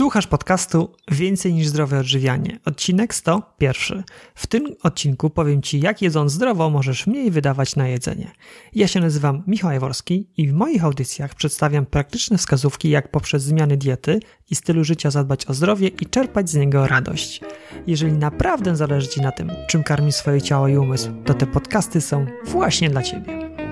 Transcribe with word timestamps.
Słuchasz 0.00 0.26
podcastu 0.26 0.94
Więcej 1.10 1.54
niż 1.54 1.66
zdrowe 1.66 1.98
odżywianie. 1.98 2.58
Odcinek 2.64 3.14
101. 3.14 4.02
W 4.34 4.46
tym 4.46 4.66
odcinku 4.82 5.30
powiem 5.30 5.62
Ci, 5.62 5.80
jak 5.80 6.02
jedząc 6.02 6.32
zdrowo 6.32 6.70
możesz 6.70 7.06
mniej 7.06 7.30
wydawać 7.30 7.76
na 7.76 7.88
jedzenie. 7.88 8.30
Ja 8.74 8.88
się 8.88 9.00
nazywam 9.00 9.42
Michał 9.46 9.72
Jaworski 9.72 10.28
i 10.36 10.48
w 10.48 10.52
moich 10.52 10.84
audycjach 10.84 11.34
przedstawiam 11.34 11.86
praktyczne 11.86 12.38
wskazówki, 12.38 12.90
jak 12.90 13.10
poprzez 13.10 13.42
zmiany 13.42 13.76
diety 13.76 14.20
i 14.50 14.54
stylu 14.54 14.84
życia 14.84 15.10
zadbać 15.10 15.46
o 15.46 15.54
zdrowie 15.54 15.88
i 15.88 16.06
czerpać 16.06 16.50
z 16.50 16.54
niego 16.54 16.86
radość. 16.86 17.40
Jeżeli 17.86 18.12
naprawdę 18.12 18.76
zależy 18.76 19.08
Ci 19.08 19.20
na 19.20 19.32
tym, 19.32 19.52
czym 19.68 19.82
karmi 19.82 20.12
swoje 20.12 20.42
ciało 20.42 20.68
i 20.68 20.76
umysł, 20.76 21.10
to 21.24 21.34
te 21.34 21.46
podcasty 21.46 22.00
są 22.00 22.26
właśnie 22.44 22.90
dla 22.90 23.02
Ciebie. 23.02 23.69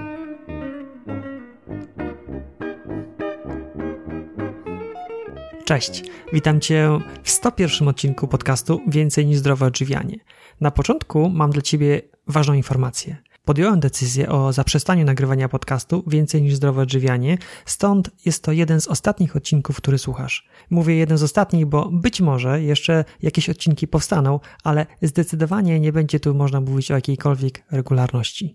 Cześć, 5.68 6.02
witam 6.32 6.60
Cię 6.60 6.98
w 7.22 7.30
101 7.30 7.88
odcinku 7.88 8.28
podcastu 8.28 8.80
Więcej 8.86 9.26
niż 9.26 9.38
zdrowe 9.38 9.66
odżywianie. 9.66 10.16
Na 10.60 10.70
początku 10.70 11.30
mam 11.30 11.50
dla 11.50 11.62
Ciebie 11.62 12.02
ważną 12.26 12.54
informację. 12.54 13.16
Podjąłem 13.44 13.80
decyzję 13.80 14.28
o 14.28 14.52
zaprzestaniu 14.52 15.04
nagrywania 15.04 15.48
podcastu 15.48 16.04
Więcej 16.06 16.42
niż 16.42 16.54
zdrowe 16.54 16.82
odżywianie, 16.82 17.38
stąd 17.66 18.10
jest 18.24 18.42
to 18.42 18.52
jeden 18.52 18.80
z 18.80 18.88
ostatnich 18.88 19.36
odcinków, 19.36 19.76
który 19.76 19.98
słuchasz. 19.98 20.48
Mówię 20.70 20.96
jeden 20.96 21.18
z 21.18 21.22
ostatnich, 21.22 21.66
bo 21.66 21.88
być 21.92 22.20
może 22.20 22.62
jeszcze 22.62 23.04
jakieś 23.22 23.50
odcinki 23.50 23.88
powstaną, 23.88 24.40
ale 24.64 24.86
zdecydowanie 25.02 25.80
nie 25.80 25.92
będzie 25.92 26.20
tu 26.20 26.34
można 26.34 26.60
mówić 26.60 26.90
o 26.90 26.94
jakiejkolwiek 26.94 27.64
regularności. 27.70 28.54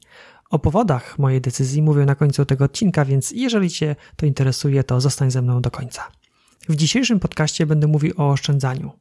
O 0.49 0.59
powodach 0.59 1.19
mojej 1.19 1.41
decyzji 1.41 1.81
mówię 1.81 2.05
na 2.05 2.15
końcu 2.15 2.45
tego 2.45 2.65
odcinka, 2.65 3.05
więc 3.05 3.31
jeżeli 3.31 3.69
Cię 3.69 3.95
to 4.15 4.25
interesuje, 4.25 4.83
to 4.83 5.01
zostań 5.01 5.31
ze 5.31 5.41
mną 5.41 5.61
do 5.61 5.71
końca. 5.71 6.22
W 6.69 6.75
dzisiejszym 6.75 7.19
podcaście 7.19 7.65
będę 7.65 7.87
mówił 7.87 8.13
o 8.17 8.29
oszczędzaniu. 8.29 8.91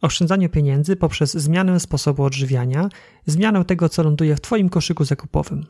Oszczędzaniu 0.00 0.48
pieniędzy 0.48 0.96
poprzez 0.96 1.32
zmianę 1.32 1.80
sposobu 1.80 2.24
odżywiania, 2.24 2.88
zmianę 3.26 3.64
tego, 3.64 3.88
co 3.88 4.02
ląduje 4.02 4.36
w 4.36 4.40
Twoim 4.40 4.68
koszyku 4.68 5.04
zakupowym. 5.04 5.66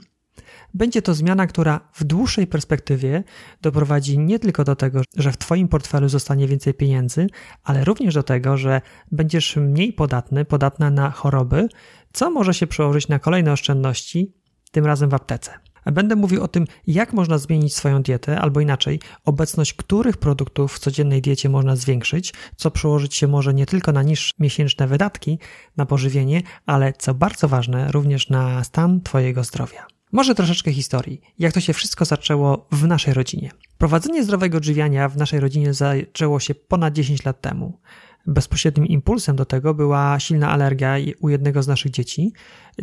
Będzie 0.75 1.03
to 1.03 1.15
zmiana, 1.15 1.47
która 1.47 1.81
w 1.93 2.05
dłuższej 2.05 2.47
perspektywie 2.47 3.25
doprowadzi 3.62 4.19
nie 4.19 4.39
tylko 4.39 4.65
do 4.65 4.77
tego, 4.77 5.03
że 5.17 5.33
w 5.33 5.37
Twoim 5.37 5.69
portfelu 5.69 6.09
zostanie 6.09 6.49
więcej 6.49 6.75
pieniędzy, 6.75 7.27
ale 7.65 7.84
również 7.84 8.15
do 8.15 8.23
tego, 8.23 8.57
że 8.57 8.81
będziesz 9.12 9.57
mniej 9.57 9.93
podatny, 9.93 10.45
podatna 10.45 10.91
na 10.91 11.11
choroby, 11.11 11.69
co 12.12 12.31
może 12.31 12.55
się 12.55 12.67
przełożyć 12.67 13.09
na 13.09 13.19
kolejne 13.19 13.53
oszczędności, 13.53 14.34
tym 14.73 14.87
razem 14.87 15.11
w 15.11 15.15
aptece. 15.15 15.51
Będę 15.92 16.17
mówił 16.17 16.42
o 16.42 16.48
tym, 16.48 16.67
jak 16.86 17.12
można 17.12 17.39
zmienić 17.39 17.75
swoją 17.75 18.03
dietę, 18.03 18.41
albo 18.41 18.61
inaczej, 18.61 19.00
obecność 19.25 19.72
których 19.72 20.17
produktów 20.17 20.75
w 20.75 20.78
codziennej 20.78 21.22
diecie 21.22 21.48
można 21.48 21.77
zwiększyć, 21.77 22.34
co 22.56 22.70
przełożyć 22.70 23.14
się 23.14 23.27
może 23.28 23.55
nie 23.55 23.67
tylko 23.67 23.92
na 23.92 24.03
niższe 24.03 24.34
miesięczne 24.39 24.86
wydatki 24.86 25.39
na 25.77 25.86
pożywienie, 25.86 26.42
ale 26.66 26.92
co 26.92 27.14
bardzo 27.14 27.48
ważne, 27.48 27.92
również 27.92 28.28
na 28.28 28.64
stan 28.64 29.00
Twojego 29.00 29.44
zdrowia. 29.44 29.86
Może 30.12 30.34
troszeczkę 30.34 30.72
historii, 30.72 31.20
jak 31.39 31.53
to 31.53 31.61
się 31.61 31.72
wszystko 31.72 32.05
zaczęło 32.05 32.66
w 32.72 32.86
naszej 32.86 33.14
rodzinie. 33.14 33.50
Prowadzenie 33.78 34.25
zdrowego 34.25 34.56
odżywiania 34.56 35.09
w 35.09 35.16
naszej 35.16 35.41
rodzinie 35.41 35.75
zaczęło 35.75 36.41
się 36.41 36.55
ponad 36.55 36.94
10 36.94 37.25
lat 37.25 37.41
temu. 37.41 37.81
Bezpośrednim 38.29 38.87
impulsem 38.87 39.37
do 39.37 39.45
tego 39.45 39.75
była 39.75 40.21
silna 40.21 40.51
alergia 40.51 40.95
u 41.21 41.29
jednego 41.29 41.62
z 41.62 41.69
naszych 41.69 41.93
dzieci, 41.93 42.33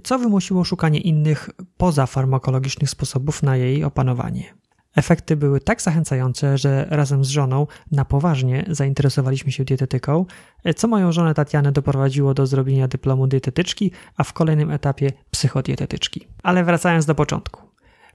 co 0.03 0.19
wymusiło 0.19 0.63
szukanie 0.63 0.99
innych 0.99 1.49
pozafarmakologicznych 1.77 2.89
sposobów 2.89 3.43
na 3.43 3.57
jej 3.57 3.83
opanowanie. 3.83 4.53
Efekty 4.95 5.35
były 5.35 5.59
tak 5.59 5.81
zachęcające, 5.81 6.57
że 6.57 6.85
razem 6.89 7.25
z 7.25 7.29
żoną 7.29 7.67
na 7.91 8.05
poważnie 8.05 8.65
zainteresowaliśmy 8.69 9.51
się 9.51 9.65
dietetyką, 9.65 10.25
co 10.75 10.87
moją 10.87 11.11
żonę 11.11 11.33
Tatianę 11.33 11.71
doprowadziło 11.71 12.33
do 12.33 12.47
zrobienia 12.47 12.87
dyplomu 12.87 13.27
dietetyczki, 13.27 13.91
a 14.17 14.23
w 14.23 14.33
kolejnym 14.33 14.71
etapie 14.71 15.11
psychodietetyczki. 15.31 16.27
Ale 16.43 16.63
wracając 16.63 17.05
do 17.05 17.15
początku. 17.15 17.61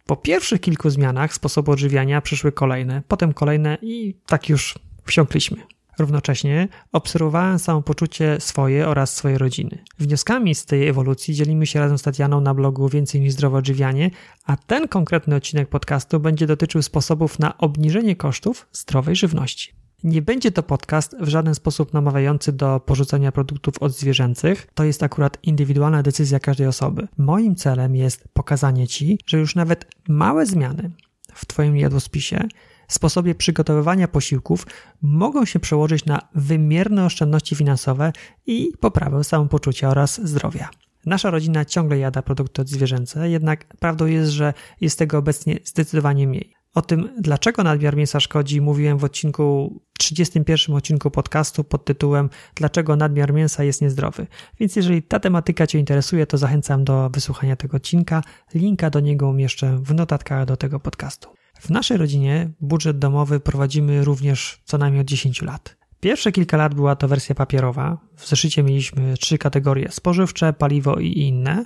Po 0.06 0.16
pierwszych 0.16 0.60
kilku 0.60 0.90
zmianach 0.90 1.34
sposobu 1.34 1.72
odżywiania 1.72 2.20
przyszły 2.20 2.52
kolejne, 2.52 3.02
potem 3.08 3.32
kolejne 3.32 3.78
i 3.82 4.14
tak 4.26 4.48
już 4.48 4.78
wsiąkliśmy. 5.06 5.56
Równocześnie 6.00 6.68
obserwowałem 6.92 7.58
samopoczucie 7.58 8.36
swoje 8.40 8.88
oraz 8.88 9.16
swojej 9.16 9.38
rodziny. 9.38 9.84
Wnioskami 9.98 10.54
z 10.54 10.66
tej 10.66 10.88
ewolucji 10.88 11.34
dzielimy 11.34 11.66
się 11.66 11.80
razem 11.80 11.98
z 11.98 12.02
Tatianą 12.02 12.40
na 12.40 12.54
blogu 12.54 12.88
Więcej 12.88 13.20
niż 13.20 13.32
zdrowe 13.32 13.58
odżywianie, 13.58 14.10
a 14.44 14.56
ten 14.56 14.88
konkretny 14.88 15.34
odcinek 15.34 15.68
podcastu 15.68 16.20
będzie 16.20 16.46
dotyczył 16.46 16.82
sposobów 16.82 17.38
na 17.38 17.58
obniżenie 17.58 18.16
kosztów 18.16 18.68
zdrowej 18.72 19.16
żywności. 19.16 19.72
Nie 20.04 20.22
będzie 20.22 20.50
to 20.50 20.62
podcast 20.62 21.16
w 21.20 21.28
żaden 21.28 21.54
sposób 21.54 21.92
namawiający 21.92 22.52
do 22.52 22.80
porzucenia 22.80 23.32
produktów 23.32 23.74
odzwierzęcych. 23.80 24.66
To 24.74 24.84
jest 24.84 25.02
akurat 25.02 25.38
indywidualna 25.42 26.02
decyzja 26.02 26.40
każdej 26.40 26.66
osoby. 26.66 27.08
Moim 27.18 27.56
celem 27.56 27.96
jest 27.96 28.28
pokazanie 28.32 28.88
Ci, 28.88 29.18
że 29.26 29.38
już 29.38 29.54
nawet 29.54 29.86
małe 30.08 30.46
zmiany 30.46 30.90
w 31.34 31.46
Twoim 31.46 31.76
jadłospisie 31.76 32.48
sposobie 32.92 33.34
przygotowywania 33.34 34.08
posiłków 34.08 34.66
mogą 35.02 35.44
się 35.44 35.60
przełożyć 35.60 36.04
na 36.04 36.28
wymierne 36.34 37.04
oszczędności 37.04 37.56
finansowe 37.56 38.12
i 38.46 38.72
poprawę 38.80 39.24
samopoczucia 39.24 39.88
oraz 39.88 40.20
zdrowia. 40.28 40.68
Nasza 41.06 41.30
rodzina 41.30 41.64
ciągle 41.64 41.98
jada 41.98 42.22
produkty 42.22 42.62
odzwierzęce, 42.62 43.30
jednak 43.30 43.76
prawdą 43.76 44.06
jest, 44.06 44.30
że 44.30 44.54
jest 44.80 44.98
tego 44.98 45.18
obecnie 45.18 45.58
zdecydowanie 45.64 46.28
mniej. 46.28 46.54
O 46.74 46.82
tym, 46.82 47.08
dlaczego 47.18 47.62
nadmiar 47.62 47.96
mięsa 47.96 48.20
szkodzi, 48.20 48.60
mówiłem 48.60 48.98
w 48.98 49.04
odcinku 49.04 49.80
31 49.98 50.76
odcinku 50.76 51.10
podcastu 51.10 51.64
pod 51.64 51.84
tytułem 51.84 52.30
Dlaczego 52.54 52.96
nadmiar 52.96 53.32
mięsa 53.32 53.64
jest 53.64 53.82
niezdrowy. 53.82 54.26
Więc 54.60 54.76
jeżeli 54.76 55.02
ta 55.02 55.20
tematyka 55.20 55.66
Cię 55.66 55.78
interesuje, 55.78 56.26
to 56.26 56.38
zachęcam 56.38 56.84
do 56.84 57.10
wysłuchania 57.10 57.56
tego 57.56 57.76
odcinka. 57.76 58.22
Linka 58.54 58.90
do 58.90 59.00
niego 59.00 59.28
umieszczę 59.28 59.78
w 59.82 59.94
notatkach 59.94 60.46
do 60.46 60.56
tego 60.56 60.80
podcastu. 60.80 61.39
W 61.60 61.70
naszej 61.70 61.96
rodzinie 61.96 62.50
budżet 62.60 62.98
domowy 62.98 63.40
prowadzimy 63.40 64.04
również 64.04 64.60
co 64.64 64.78
najmniej 64.78 65.00
od 65.00 65.06
10 65.06 65.42
lat. 65.42 65.76
Pierwsze 66.00 66.32
kilka 66.32 66.56
lat 66.56 66.74
była 66.74 66.96
to 66.96 67.08
wersja 67.08 67.34
papierowa. 67.34 67.98
W 68.16 68.28
zeszycie 68.28 68.62
mieliśmy 68.62 69.14
trzy 69.14 69.38
kategorie: 69.38 69.88
spożywcze, 69.90 70.52
paliwo 70.52 70.96
i 70.98 71.18
inne. 71.18 71.64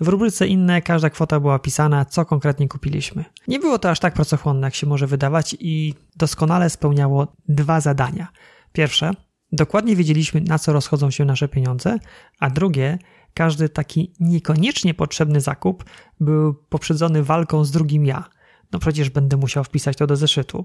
W 0.00 0.08
rubryce 0.08 0.46
inne 0.46 0.82
każda 0.82 1.10
kwota 1.10 1.40
była 1.40 1.58
pisana, 1.58 2.04
co 2.04 2.24
konkretnie 2.24 2.68
kupiliśmy. 2.68 3.24
Nie 3.48 3.58
było 3.58 3.78
to 3.78 3.90
aż 3.90 4.00
tak 4.00 4.14
pracochłonne, 4.14 4.66
jak 4.66 4.74
się 4.74 4.86
może 4.86 5.06
wydawać 5.06 5.56
i 5.60 5.94
doskonale 6.16 6.70
spełniało 6.70 7.32
dwa 7.48 7.80
zadania. 7.80 8.28
Pierwsze, 8.72 9.10
dokładnie 9.52 9.96
wiedzieliśmy, 9.96 10.40
na 10.40 10.58
co 10.58 10.72
rozchodzą 10.72 11.10
się 11.10 11.24
nasze 11.24 11.48
pieniądze, 11.48 11.98
a 12.40 12.50
drugie, 12.50 12.98
każdy 13.34 13.68
taki 13.68 14.12
niekoniecznie 14.20 14.94
potrzebny 14.94 15.40
zakup 15.40 15.84
był 16.20 16.54
poprzedzony 16.54 17.22
walką 17.22 17.64
z 17.64 17.70
drugim 17.70 18.06
ja– 18.06 18.24
no 18.76 18.80
przecież 18.80 19.10
będę 19.10 19.36
musiał 19.36 19.64
wpisać 19.64 19.96
to 19.96 20.06
do 20.06 20.16
zeszytu. 20.16 20.64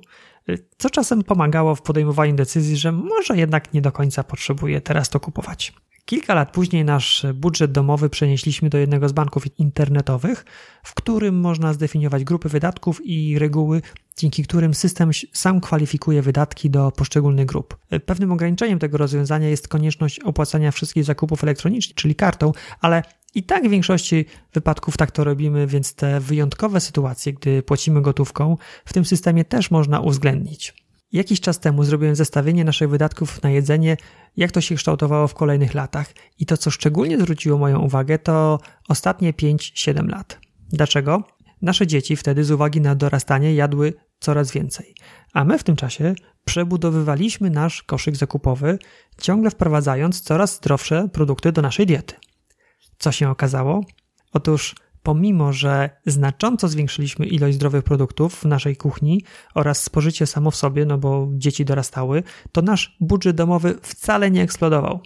Co 0.77 0.89
czasem 0.89 1.23
pomagało 1.23 1.75
w 1.75 1.81
podejmowaniu 1.81 2.35
decyzji, 2.35 2.77
że 2.77 2.91
może 2.91 3.37
jednak 3.37 3.73
nie 3.73 3.81
do 3.81 3.91
końca 3.91 4.23
potrzebuję 4.23 4.81
teraz 4.81 5.09
to 5.09 5.19
kupować. 5.19 5.73
Kilka 6.05 6.33
lat 6.33 6.51
później 6.51 6.85
nasz 6.85 7.25
budżet 7.33 7.71
domowy 7.71 8.09
przenieśliśmy 8.09 8.69
do 8.69 8.77
jednego 8.77 9.09
z 9.09 9.11
banków 9.11 9.59
internetowych, 9.59 10.45
w 10.83 10.93
którym 10.93 11.39
można 11.39 11.73
zdefiniować 11.73 12.23
grupy 12.23 12.49
wydatków 12.49 13.05
i 13.05 13.39
reguły, 13.39 13.81
dzięki 14.17 14.43
którym 14.43 14.73
system 14.73 15.11
sam 15.33 15.61
kwalifikuje 15.61 16.21
wydatki 16.21 16.69
do 16.69 16.91
poszczególnych 16.91 17.45
grup. 17.45 17.77
Pewnym 18.05 18.31
ograniczeniem 18.31 18.79
tego 18.79 18.97
rozwiązania 18.97 19.49
jest 19.49 19.67
konieczność 19.67 20.19
opłacania 20.19 20.71
wszystkich 20.71 21.03
zakupów 21.03 21.43
elektronicznie, 21.43 21.95
czyli 21.95 22.15
kartą, 22.15 22.51
ale 22.81 23.03
i 23.35 23.43
tak 23.43 23.67
w 23.67 23.69
większości 23.69 24.25
wypadków 24.53 24.97
tak 24.97 25.11
to 25.11 25.23
robimy, 25.23 25.67
więc 25.67 25.95
te 25.95 26.19
wyjątkowe 26.19 26.79
sytuacje, 26.79 27.33
gdy 27.33 27.63
płacimy 27.63 28.01
gotówką, 28.01 28.57
w 28.85 28.93
tym 28.93 29.05
systemie 29.05 29.45
też 29.45 29.71
można 29.71 29.99
uwzględnić. 29.99 30.73
Jakiś 31.11 31.41
czas 31.41 31.59
temu 31.59 31.83
zrobiłem 31.83 32.15
zestawienie 32.15 32.63
naszych 32.63 32.89
wydatków 32.89 33.43
na 33.43 33.49
jedzenie, 33.49 33.97
jak 34.37 34.51
to 34.51 34.61
się 34.61 34.75
kształtowało 34.75 35.27
w 35.27 35.33
kolejnych 35.33 35.73
latach. 35.73 36.13
I 36.39 36.45
to, 36.45 36.57
co 36.57 36.71
szczególnie 36.71 37.17
zwróciło 37.17 37.57
moją 37.57 37.79
uwagę, 37.79 38.19
to 38.19 38.59
ostatnie 38.87 39.33
5-7 39.33 40.09
lat. 40.09 40.39
Dlaczego? 40.69 41.23
Nasze 41.61 41.87
dzieci 41.87 42.15
wtedy 42.15 42.43
z 42.43 42.51
uwagi 42.51 42.81
na 42.81 42.95
dorastanie 42.95 43.55
jadły 43.55 43.93
coraz 44.19 44.51
więcej, 44.51 44.95
a 45.33 45.43
my 45.45 45.57
w 45.57 45.63
tym 45.63 45.75
czasie 45.75 46.15
przebudowywaliśmy 46.45 47.49
nasz 47.49 47.83
koszyk 47.83 48.15
zakupowy, 48.15 48.79
ciągle 49.21 49.49
wprowadzając 49.49 50.21
coraz 50.21 50.55
zdrowsze 50.55 51.09
produkty 51.13 51.51
do 51.51 51.61
naszej 51.61 51.85
diety. 51.85 52.15
Co 53.01 53.11
się 53.11 53.29
okazało? 53.29 53.81
Otóż 54.33 54.75
pomimo, 55.03 55.53
że 55.53 55.89
znacząco 56.05 56.67
zwiększyliśmy 56.67 57.25
ilość 57.25 57.55
zdrowych 57.55 57.83
produktów 57.83 58.35
w 58.35 58.45
naszej 58.45 58.75
kuchni 58.75 59.23
oraz 59.55 59.83
spożycie 59.83 60.27
samo 60.27 60.51
w 60.51 60.55
sobie, 60.55 60.85
no 60.85 60.97
bo 60.97 61.27
dzieci 61.33 61.65
dorastały, 61.65 62.23
to 62.51 62.61
nasz 62.61 62.97
budżet 62.99 63.35
domowy 63.35 63.77
wcale 63.81 64.31
nie 64.31 64.41
eksplodował. 64.41 64.99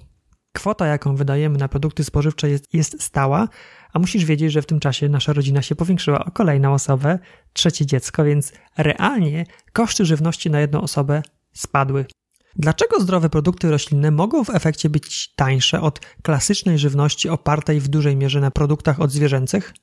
Kwota, 0.54 0.86
jaką 0.86 1.16
wydajemy 1.16 1.58
na 1.58 1.68
produkty 1.68 2.04
spożywcze 2.04 2.50
jest, 2.50 2.74
jest 2.74 3.04
stała, 3.04 3.48
a 3.94 4.00
musisz 4.00 4.26
wiedzieć, 4.26 4.52
że 4.52 4.62
w 4.62 4.66
tym 4.66 4.80
czasie 4.80 5.10
nasza 5.10 5.34
rodzina 5.34 5.62
się 5.62 5.76
powiększyła 5.76 6.26
o 6.26 6.32
kolejną 6.32 6.74
osobę, 6.74 7.20
trzecie 7.54 7.86
dziecko, 7.86 8.24
więc 8.24 8.54
realnie 8.78 9.46
koszty 9.74 10.06
żywności 10.06 10.50
na 10.50 10.60
jedną 10.60 10.82
osobę 10.82 11.22
spadły. 11.54 12.06
Dlaczego 12.56 13.00
zdrowe 13.00 13.30
produkty 13.30 13.72
roślinne 13.72 14.12
mogą 14.12 14.44
w 14.44 14.50
efekcie 14.50 14.90
być 14.90 15.34
tańsze 15.36 15.82
od 15.82 16.00
klasycznej 16.00 16.80
żywności 16.80 17.30
opartej 17.30 17.80
w 17.80 17.88
dużej 17.88 18.16
mierze 18.16 18.42
na 18.42 18.52
produktach 18.52 19.00
odzwierzęcych? 19.00 19.74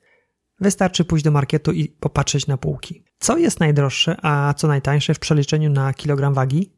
Wystarczy 0.59 1.05
pójść 1.05 1.25
do 1.25 1.31
marketu 1.31 1.71
i 1.71 1.87
popatrzeć 1.87 2.47
na 2.47 2.57
półki. 2.57 3.03
Co 3.19 3.37
jest 3.37 3.59
najdroższe, 3.59 4.17
a 4.21 4.53
co 4.53 4.67
najtańsze 4.67 5.13
w 5.13 5.19
przeliczeniu 5.19 5.69
na 5.69 5.93
kilogram 5.93 6.33
wagi? 6.33 6.73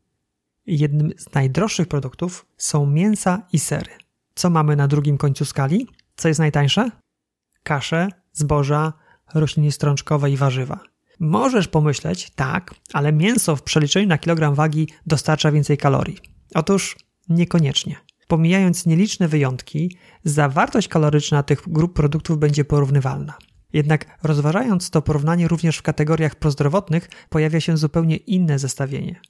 Jednym 0.66 1.14
z 1.18 1.34
najdroższych 1.34 1.88
produktów 1.88 2.46
są 2.58 2.86
mięsa 2.86 3.48
i 3.54 3.60
sery. 3.60 3.92
Co 4.36 4.50
mamy 4.50 4.76
na 4.76 4.88
drugim 4.88 5.18
końcu 5.18 5.46
skali? 5.46 5.88
Co 6.16 6.28
jest 6.28 6.40
najtańsze? 6.40 6.92
Kasze, 7.64 8.08
zboża, 8.34 8.94
rośliny 9.34 9.72
strączkowe 9.72 10.32
i 10.32 10.38
warzywa. 10.38 10.80
Możesz 11.20 11.68
pomyśleć, 11.68 12.30
tak, 12.30 12.76
ale 12.94 13.14
mięso 13.14 13.56
w 13.56 13.64
przeliczeniu 13.64 14.08
na 14.08 14.18
kilogram 14.18 14.56
wagi 14.56 14.88
dostarcza 15.06 15.52
więcej 15.52 15.78
kalorii. 15.78 16.18
Otóż 16.56 16.96
niekoniecznie. 17.30 17.96
Pomijając 18.28 18.86
nieliczne 18.86 19.28
wyjątki, 19.28 19.98
zawartość 20.24 20.88
kaloryczna 20.88 21.44
tych 21.44 21.70
grup 21.70 21.94
produktów 21.94 22.40
będzie 22.40 22.66
porównywalna. 22.66 23.34
Jednak 23.74 24.18
rozważając 24.24 24.90
to 24.90 25.02
porównanie 25.02 25.48
również 25.48 25.78
w 25.78 25.82
kategoriach 25.82 26.36
prozdrowotnych, 26.36 27.10
pojawia 27.30 27.60
się 27.60 27.78
zupełnie 27.78 28.16
inne 28.16 28.60
zestawienie. 28.60 29.22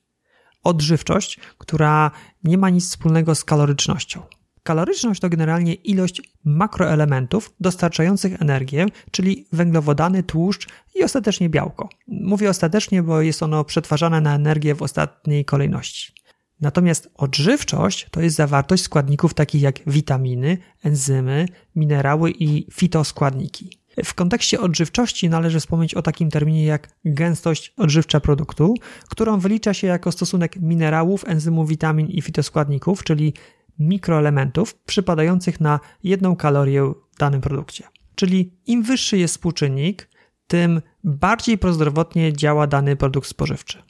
Odżywczość, 0.64 1.40
która 1.58 2.12
nie 2.44 2.58
ma 2.58 2.70
nic 2.70 2.90
wspólnego 2.90 3.36
z 3.36 3.44
kalorycznością. 3.44 4.22
Kaloryczność 4.66 5.22
to 5.22 5.30
generalnie 5.30 5.74
ilość 5.74 6.22
makroelementów 6.46 7.54
dostarczających 7.60 8.42
energię, 8.42 8.86
czyli 9.12 9.48
węglowodany, 9.52 10.24
tłuszcz 10.24 10.68
i 10.96 11.04
ostatecznie 11.04 11.50
białko. 11.50 11.90
Mówię 12.08 12.50
ostatecznie, 12.50 13.04
bo 13.04 13.22
jest 13.22 13.44
ono 13.44 13.64
przetwarzane 13.64 14.22
na 14.22 14.36
energię 14.36 14.76
w 14.76 14.82
ostatniej 14.82 15.46
kolejności. 15.46 16.14
Natomiast 16.62 17.10
odżywczość 17.16 18.08
to 18.12 18.22
jest 18.22 18.36
zawartość 18.36 18.84
składników 18.84 19.34
takich 19.34 19.62
jak 19.62 19.80
witaminy, 19.88 20.58
enzymy, 20.84 21.46
minerały 21.76 22.32
i 22.32 22.68
fitoskładniki. 22.72 23.80
W 24.04 24.14
kontekście 24.14 24.60
odżywczości 24.60 25.30
należy 25.30 25.60
wspomnieć 25.60 25.94
o 25.94 26.02
takim 26.02 26.30
terminie 26.32 26.66
jak 26.66 26.90
gęstość 27.06 27.74
odżywcza 27.78 28.20
produktu, 28.20 28.74
którą 29.10 29.40
wylicza 29.40 29.74
się 29.74 29.88
jako 29.88 30.12
stosunek 30.12 30.56
minerałów, 30.62 31.24
enzymów, 31.28 31.70
witamin 31.70 32.08
i 32.08 32.22
fitoskładników, 32.22 33.04
czyli 33.04 33.34
mikroelementów 33.80 34.76
przypadających 34.76 35.62
na 35.62 35.80
jedną 36.04 36.36
kalorię 36.36 36.94
w 37.12 37.18
danym 37.18 37.42
produkcie. 37.42 37.84
Czyli 38.16 38.54
im 38.66 38.84
wyższy 38.84 39.18
jest 39.18 39.34
współczynnik, 39.34 40.10
tym 40.48 40.82
bardziej 41.04 41.58
prozdrowotnie 41.58 42.34
działa 42.34 42.68
dany 42.68 42.96
produkt 42.96 43.28
spożywczy. 43.28 43.84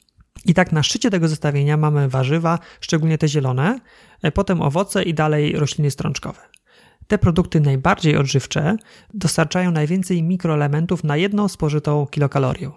I 0.44 0.54
tak 0.54 0.72
na 0.72 0.82
szczycie 0.82 1.10
tego 1.10 1.28
zestawienia 1.28 1.76
mamy 1.76 2.08
warzywa, 2.08 2.58
szczególnie 2.80 3.18
te 3.18 3.28
zielone, 3.28 3.80
e, 4.22 4.32
potem 4.32 4.62
owoce 4.62 5.02
i 5.02 5.14
dalej 5.14 5.52
rośliny 5.52 5.90
strączkowe. 5.90 6.40
Te 7.06 7.18
produkty 7.18 7.60
najbardziej 7.60 8.16
odżywcze 8.16 8.76
dostarczają 9.14 9.70
najwięcej 9.70 10.22
mikroelementów 10.22 11.04
na 11.04 11.16
jedną 11.16 11.48
spożytą 11.48 12.06
kilokalorię. 12.06 12.70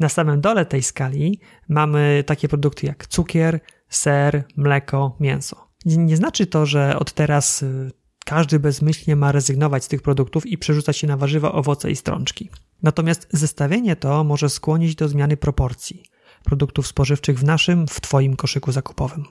Na 0.00 0.08
samym 0.08 0.40
dole 0.40 0.66
tej 0.66 0.82
skali 0.82 1.40
mamy 1.68 2.24
takie 2.26 2.48
produkty 2.48 2.86
jak 2.86 3.06
cukier, 3.06 3.60
ser, 3.88 4.44
mleko, 4.56 5.16
mięso. 5.20 5.67
Nie 5.84 6.16
znaczy 6.16 6.46
to, 6.46 6.66
że 6.66 6.98
od 6.98 7.12
teraz 7.12 7.62
y, 7.62 7.90
każdy 8.24 8.58
bezmyślnie 8.58 9.16
ma 9.16 9.32
rezygnować 9.32 9.84
z 9.84 9.88
tych 9.88 10.02
produktów 10.02 10.46
i 10.46 10.58
przerzucać 10.58 10.96
się 10.96 11.06
na 11.06 11.16
warzywa, 11.16 11.52
owoce 11.52 11.90
i 11.90 11.96
strączki. 11.96 12.50
Natomiast 12.82 13.28
zestawienie 13.32 13.96
to 13.96 14.24
może 14.24 14.48
skłonić 14.48 14.94
do 14.94 15.08
zmiany 15.08 15.36
proporcji 15.36 16.02
produktów 16.44 16.86
spożywczych 16.86 17.38
w 17.38 17.44
naszym, 17.44 17.86
w 17.86 18.00
Twoim 18.00 18.36
koszyku 18.36 18.72
zakupowym. 18.72 19.24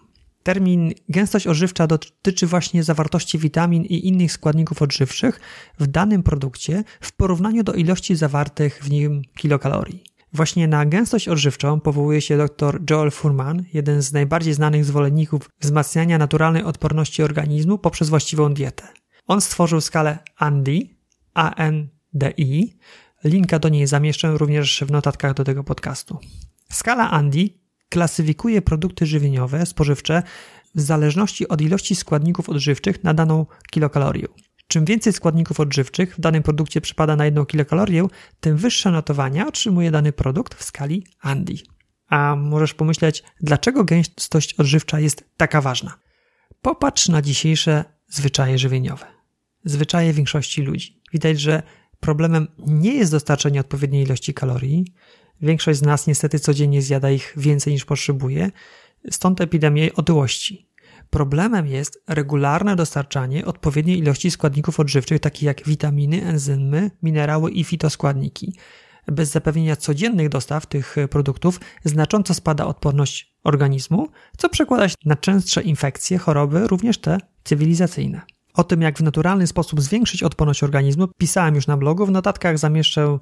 Termin 0.43 0.93
gęstość 1.09 1.47
odżywcza 1.47 1.87
dotyczy 1.87 2.47
właśnie 2.47 2.83
zawartości 2.83 3.37
witamin 3.37 3.83
i 3.83 4.07
innych 4.07 4.31
składników 4.31 4.81
odżywczych 4.81 5.39
w 5.79 5.87
danym 5.87 6.23
produkcie 6.23 6.83
w 7.01 7.11
porównaniu 7.11 7.63
do 7.63 7.73
ilości 7.73 8.15
zawartych 8.15 8.83
w 8.83 8.89
nim 8.89 9.21
kilokalorii. 9.37 10.03
Właśnie 10.33 10.67
na 10.67 10.85
gęstość 10.85 11.27
odżywczą 11.27 11.79
powołuje 11.79 12.21
się 12.21 12.37
dr 12.37 12.81
Joel 12.89 13.11
Furman, 13.11 13.63
jeden 13.73 14.01
z 14.01 14.13
najbardziej 14.13 14.53
znanych 14.53 14.85
zwolenników 14.85 15.49
wzmacniania 15.59 16.17
naturalnej 16.17 16.63
odporności 16.63 17.23
organizmu 17.23 17.77
poprzez 17.77 18.09
właściwą 18.09 18.53
dietę. 18.53 18.83
On 19.27 19.41
stworzył 19.41 19.81
skalę 19.81 20.19
ANDI, 20.37 20.97
A-N-D-I. 21.33 22.77
Linka 23.23 23.59
do 23.59 23.69
niej 23.69 23.87
zamieszczę 23.87 24.37
również 24.37 24.83
w 24.87 24.91
notatkach 24.91 25.33
do 25.33 25.43
tego 25.43 25.63
podcastu. 25.63 26.19
Skala 26.71 27.11
ANDI 27.11 27.61
klasyfikuje 27.89 28.61
produkty 28.61 29.05
żywieniowe, 29.05 29.65
spożywcze 29.65 30.23
w 30.75 30.81
zależności 30.81 31.47
od 31.47 31.61
ilości 31.61 31.95
składników 31.95 32.49
odżywczych 32.49 33.03
na 33.03 33.13
daną 33.13 33.45
kilokalorię. 33.71 34.27
Czym 34.67 34.85
więcej 34.85 35.13
składników 35.13 35.59
odżywczych 35.59 36.15
w 36.15 36.19
danym 36.19 36.43
produkcie 36.43 36.81
przypada 36.81 37.15
na 37.15 37.25
jedną 37.25 37.45
kilokalorię, 37.45 38.07
tym 38.39 38.57
wyższe 38.57 38.91
notowania 38.91 39.47
otrzymuje 39.47 39.91
dany 39.91 40.13
produkt 40.13 40.55
w 40.55 40.63
skali 40.63 41.05
ANDI. 41.21 41.63
A 42.07 42.35
możesz 42.35 42.73
pomyśleć, 42.73 43.23
dlaczego 43.41 43.83
gęstość 43.83 44.53
odżywcza 44.53 44.99
jest 44.99 45.23
taka 45.37 45.61
ważna? 45.61 45.99
Popatrz 46.61 47.09
na 47.09 47.21
dzisiejsze 47.21 47.85
zwyczaje 48.07 48.57
żywieniowe. 48.57 49.05
Zwyczaje 49.65 50.13
większości 50.13 50.61
ludzi. 50.61 51.01
Widać, 51.13 51.39
że 51.39 51.63
problemem 51.99 52.47
nie 52.57 52.93
jest 52.93 53.11
dostarczenie 53.11 53.59
odpowiedniej 53.59 54.03
ilości 54.03 54.33
kalorii. 54.33 54.85
Większość 55.41 55.79
z 55.79 55.81
nas 55.81 56.07
niestety 56.07 56.39
codziennie 56.39 56.81
zjada 56.81 57.11
ich 57.11 57.33
więcej 57.37 57.73
niż 57.73 57.85
potrzebuje, 57.85 58.51
stąd 59.11 59.41
epidemia 59.41 59.87
otyłości. 59.95 60.66
Problemem 61.09 61.67
jest 61.67 62.03
regularne 62.07 62.75
dostarczanie 62.75 63.45
odpowiedniej 63.45 63.97
ilości 63.97 64.31
składników 64.31 64.79
odżywczych, 64.79 65.19
takich 65.19 65.43
jak 65.43 65.63
witaminy, 65.65 66.23
enzymy, 66.23 66.91
minerały 67.03 67.51
i 67.51 67.63
fitoskładniki. 67.63 68.53
Bez 69.07 69.31
zapewnienia 69.31 69.75
codziennych 69.75 70.29
dostaw 70.29 70.65
tych 70.65 70.95
produktów 71.09 71.59
znacząco 71.85 72.33
spada 72.33 72.65
odporność 72.65 73.35
organizmu, 73.43 74.07
co 74.37 74.49
przekłada 74.49 74.89
się 74.89 74.95
na 75.05 75.15
częstsze 75.15 75.61
infekcje, 75.61 76.17
choroby, 76.17 76.67
również 76.67 76.97
te 76.97 77.17
cywilizacyjne. 77.43 78.21
O 78.53 78.63
tym, 78.63 78.81
jak 78.81 78.97
w 78.97 79.03
naturalny 79.03 79.47
sposób 79.47 79.81
zwiększyć 79.81 80.23
odporność 80.23 80.63
organizmu, 80.63 81.07
pisałem 81.17 81.55
już 81.55 81.67
na 81.67 81.77
blogu, 81.77 82.05
w 82.05 82.11
notatkach 82.11 82.57
zamieszczę 82.57 83.17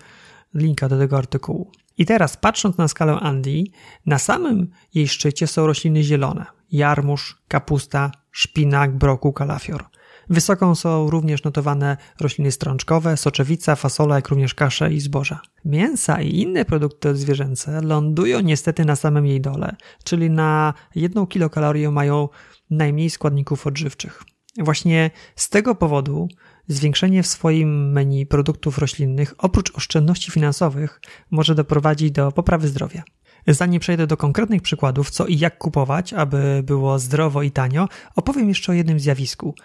linka 0.56 0.90
do 0.90 0.98
tego 0.98 1.18
artykułu. 1.18 1.72
I 1.98 2.06
teraz, 2.06 2.38
patrząc 2.38 2.78
na 2.78 2.88
skalę 2.88 3.20
Andy, 3.20 3.64
na 4.06 4.20
samym 4.20 4.72
jej 4.94 5.08
szczycie 5.08 5.48
są 5.48 5.68
rośliny 5.68 6.04
zielone 6.04 6.46
jarmuż, 6.72 7.42
kapusta, 7.48 8.12
szpinak, 8.32 8.98
broku, 8.98 9.34
kalafior. 9.34 9.86
Wysoką 10.30 10.76
są 10.76 11.10
również 11.10 11.44
notowane 11.44 11.98
rośliny 12.20 12.52
strączkowe, 12.52 13.18
soczewica, 13.18 13.76
fasola, 13.76 14.16
jak 14.16 14.30
również 14.30 14.54
kasze 14.54 14.94
i 14.94 15.00
zboża. 15.00 15.40
Mięsa 15.66 16.22
i 16.22 16.38
inne 16.38 16.66
produkty 16.66 17.16
zwierzęce 17.16 17.82
lądują 17.82 18.40
niestety 18.40 18.86
na 18.86 18.96
samym 18.96 19.26
jej 19.26 19.42
dole, 19.42 19.76
czyli 20.04 20.30
na 20.30 20.74
jedną 20.96 21.28
kilokalorię 21.28 21.92
mają 21.92 22.30
najmniej 22.70 23.10
składników 23.10 23.68
odżywczych. 23.68 24.24
Właśnie 24.60 25.12
z 25.36 25.50
tego 25.50 25.76
powodu 25.76 26.28
zwiększenie 26.68 27.24
w 27.24 27.28
swoim 27.28 27.92
menu 27.92 28.26
produktów 28.26 28.78
roślinnych 28.78 29.34
oprócz 29.38 29.76
oszczędności 29.76 30.32
finansowych 30.32 31.02
może 31.32 31.56
doprowadzić 31.56 32.12
do 32.12 32.32
poprawy 32.32 32.68
zdrowia. 32.68 33.04
Zanim 33.48 33.80
przejdę 33.80 34.08
do 34.08 34.18
konkretnych 34.18 34.62
przykładów, 34.62 35.10
co 35.10 35.26
i 35.26 35.38
jak 35.40 35.58
kupować, 35.58 36.14
aby 36.14 36.64
było 36.66 37.00
zdrowo 37.00 37.44
i 37.44 37.52
tanio, 37.52 37.88
opowiem 38.16 38.50
jeszcze 38.50 38.72
o 38.72 38.76
jednym 38.76 39.00
zjawisku, 39.00 39.56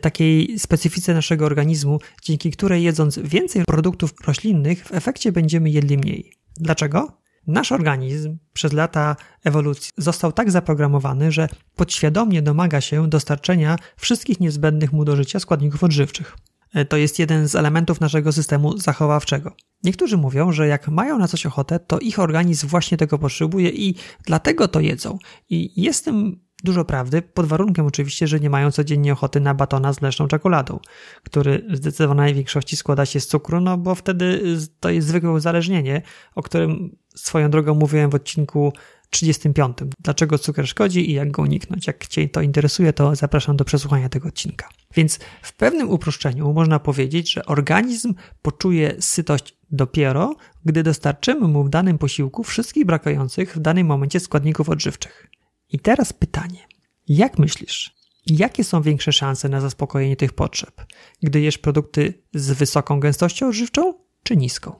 takiej 0.00 0.58
specyfice 0.58 1.14
naszego 1.14 1.46
organizmu, 1.46 1.98
dzięki 2.22 2.50
której 2.50 2.82
jedząc 2.82 3.18
więcej 3.18 3.64
produktów 3.64 4.14
roślinnych, 4.26 4.84
w 4.84 4.94
efekcie 4.94 5.32
będziemy 5.32 5.70
jedli 5.70 5.98
mniej. 5.98 6.32
Dlaczego? 6.56 7.21
Nasz 7.46 7.72
organizm 7.72 8.38
przez 8.52 8.72
lata 8.72 9.16
ewolucji 9.44 9.92
został 9.96 10.32
tak 10.32 10.50
zaprogramowany, 10.50 11.32
że 11.32 11.48
podświadomie 11.76 12.42
domaga 12.42 12.80
się 12.80 13.08
dostarczenia 13.08 13.76
wszystkich 13.96 14.40
niezbędnych 14.40 14.92
mu 14.92 15.04
do 15.04 15.16
życia 15.16 15.40
składników 15.40 15.84
odżywczych. 15.84 16.36
E, 16.74 16.84
to 16.84 16.96
jest 16.96 17.18
jeden 17.18 17.48
z 17.48 17.54
elementów 17.54 18.00
naszego 18.00 18.32
systemu 18.32 18.78
zachowawczego. 18.78 19.52
Niektórzy 19.84 20.16
mówią, 20.16 20.52
że 20.52 20.66
jak 20.66 20.88
mają 20.88 21.18
na 21.18 21.28
coś 21.28 21.46
ochotę, 21.46 21.80
to 21.80 21.98
ich 21.98 22.18
organizm 22.18 22.68
właśnie 22.68 22.98
tego 22.98 23.18
potrzebuje 23.18 23.70
i 23.70 23.94
dlatego 24.26 24.68
to 24.68 24.80
jedzą. 24.80 25.18
I 25.50 25.82
jest 25.82 26.04
tym 26.04 26.40
dużo 26.64 26.84
prawdy, 26.84 27.22
pod 27.22 27.46
warunkiem 27.46 27.86
oczywiście, 27.86 28.26
że 28.26 28.40
nie 28.40 28.50
mają 28.50 28.70
codziennie 28.70 29.12
ochoty 29.12 29.40
na 29.40 29.54
batona 29.54 29.92
z 29.92 30.00
leszną 30.00 30.28
czekoladą, 30.28 30.80
który 31.22 31.66
w 31.70 31.76
zdecydowanej 31.76 32.34
większości 32.34 32.76
składa 32.76 33.06
się 33.06 33.20
z 33.20 33.26
cukru, 33.26 33.60
no 33.60 33.78
bo 33.78 33.94
wtedy 33.94 34.56
to 34.80 34.90
jest 34.90 35.08
zwykłe 35.08 35.30
uzależnienie, 35.30 36.02
o 36.34 36.42
którym 36.42 36.96
swoją 37.16 37.50
drogą 37.50 37.74
mówiłem 37.74 38.10
w 38.10 38.14
odcinku 38.14 38.72
35. 39.10 39.76
Dlaczego 39.98 40.38
cukier 40.38 40.68
szkodzi 40.68 41.10
i 41.10 41.12
jak 41.12 41.30
go 41.30 41.42
uniknąć? 41.42 41.86
Jak 41.86 42.06
Cię 42.06 42.28
to 42.28 42.40
interesuje, 42.40 42.92
to 42.92 43.16
zapraszam 43.16 43.56
do 43.56 43.64
przesłuchania 43.64 44.08
tego 44.08 44.28
odcinka. 44.28 44.68
Więc 44.94 45.18
w 45.42 45.52
pewnym 45.52 45.90
uproszczeniu 45.90 46.52
można 46.52 46.78
powiedzieć, 46.78 47.32
że 47.32 47.46
organizm 47.46 48.14
poczuje 48.42 48.96
sytość 49.00 49.56
dopiero, 49.70 50.36
gdy 50.64 50.82
dostarczymy 50.82 51.48
mu 51.48 51.64
w 51.64 51.70
danym 51.70 51.98
posiłku 51.98 52.44
wszystkich 52.44 52.84
brakujących 52.84 53.56
w 53.56 53.60
danym 53.60 53.86
momencie 53.86 54.20
składników 54.20 54.68
odżywczych. 54.68 55.30
I 55.68 55.78
teraz 55.78 56.12
pytanie. 56.12 56.66
Jak 57.08 57.38
myślisz, 57.38 57.94
jakie 58.26 58.64
są 58.64 58.82
większe 58.82 59.12
szanse 59.12 59.48
na 59.48 59.60
zaspokojenie 59.60 60.16
tych 60.16 60.32
potrzeb, 60.32 60.84
gdy 61.22 61.40
jesz 61.40 61.58
produkty 61.58 62.22
z 62.34 62.50
wysoką 62.50 63.00
gęstością 63.00 63.48
odżywczą 63.48 63.94
czy 64.22 64.36
niską? 64.36 64.76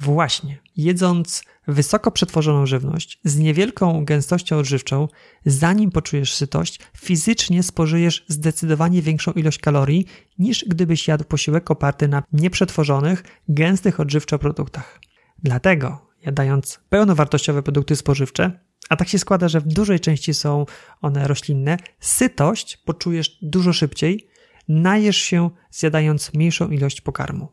Właśnie, 0.00 0.58
jedząc 0.76 1.44
wysoko 1.68 2.10
przetworzoną 2.10 2.66
żywność 2.66 3.20
z 3.24 3.38
niewielką 3.38 4.04
gęstością 4.04 4.58
odżywczą, 4.58 5.08
zanim 5.46 5.90
poczujesz 5.90 6.34
sytość, 6.34 6.80
fizycznie 6.96 7.62
spożyjesz 7.62 8.24
zdecydowanie 8.28 9.02
większą 9.02 9.32
ilość 9.32 9.58
kalorii 9.58 10.06
niż 10.38 10.64
gdybyś 10.68 11.08
jadł 11.08 11.24
posiłek 11.24 11.70
oparty 11.70 12.08
na 12.08 12.22
nieprzetworzonych, 12.32 13.24
gęstych 13.48 14.00
odżywczo 14.00 14.38
produktach. 14.38 15.00
Dlatego, 15.42 16.10
jadając 16.26 16.80
pełnowartościowe 16.88 17.62
produkty 17.62 17.96
spożywcze, 17.96 18.60
a 18.88 18.96
tak 18.96 19.08
się 19.08 19.18
składa, 19.18 19.48
że 19.48 19.60
w 19.60 19.66
dużej 19.66 20.00
części 20.00 20.34
są 20.34 20.66
one 21.00 21.28
roślinne, 21.28 21.76
sytość 22.00 22.76
poczujesz 22.76 23.38
dużo 23.42 23.72
szybciej, 23.72 24.28
najesz 24.68 25.16
się 25.16 25.50
zjadając 25.70 26.34
mniejszą 26.34 26.70
ilość 26.70 27.00
pokarmu. 27.00 27.48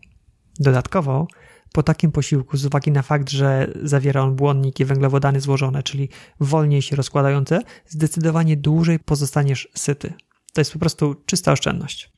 Dodatkowo, 0.60 1.28
po 1.72 1.84
takim 1.84 2.12
posiłku, 2.12 2.58
z 2.58 2.66
uwagi 2.66 2.92
na 2.92 3.02
fakt, 3.02 3.30
że 3.30 3.74
zawiera 3.84 4.22
on 4.22 4.36
błonniki 4.36 4.86
węglowodany 4.86 5.42
złożone, 5.42 5.84
czyli 5.84 6.10
wolniej 6.40 6.82
się 6.82 6.96
rozkładające, 6.96 7.62
zdecydowanie 7.88 8.58
dłużej 8.58 9.00
pozostaniesz 9.00 9.68
syty. 9.76 10.14
To 10.54 10.62
jest 10.62 10.74
po 10.74 10.80
prostu 10.80 11.16
czysta 11.26 11.52
oszczędność. 11.52 12.12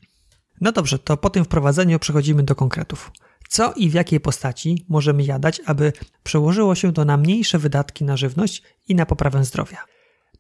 No 0.62 0.72
dobrze, 0.72 1.00
to 1.00 1.18
po 1.18 1.30
tym 1.30 1.46
wprowadzeniu 1.46 2.00
przechodzimy 2.00 2.44
do 2.44 2.56
konkretów. 2.56 3.12
Co 3.50 3.74
i 3.74 3.90
w 3.90 3.94
jakiej 3.94 4.20
postaci 4.20 4.86
możemy 4.90 5.24
jadać, 5.24 5.62
aby 5.66 5.94
przełożyło 6.24 6.76
się 6.76 6.94
to 6.94 7.06
na 7.06 7.18
mniejsze 7.18 7.60
wydatki 7.60 8.04
na 8.04 8.18
żywność 8.18 8.64
i 8.88 8.96
na 8.96 9.06
poprawę 9.06 9.46
zdrowia? 9.46 9.78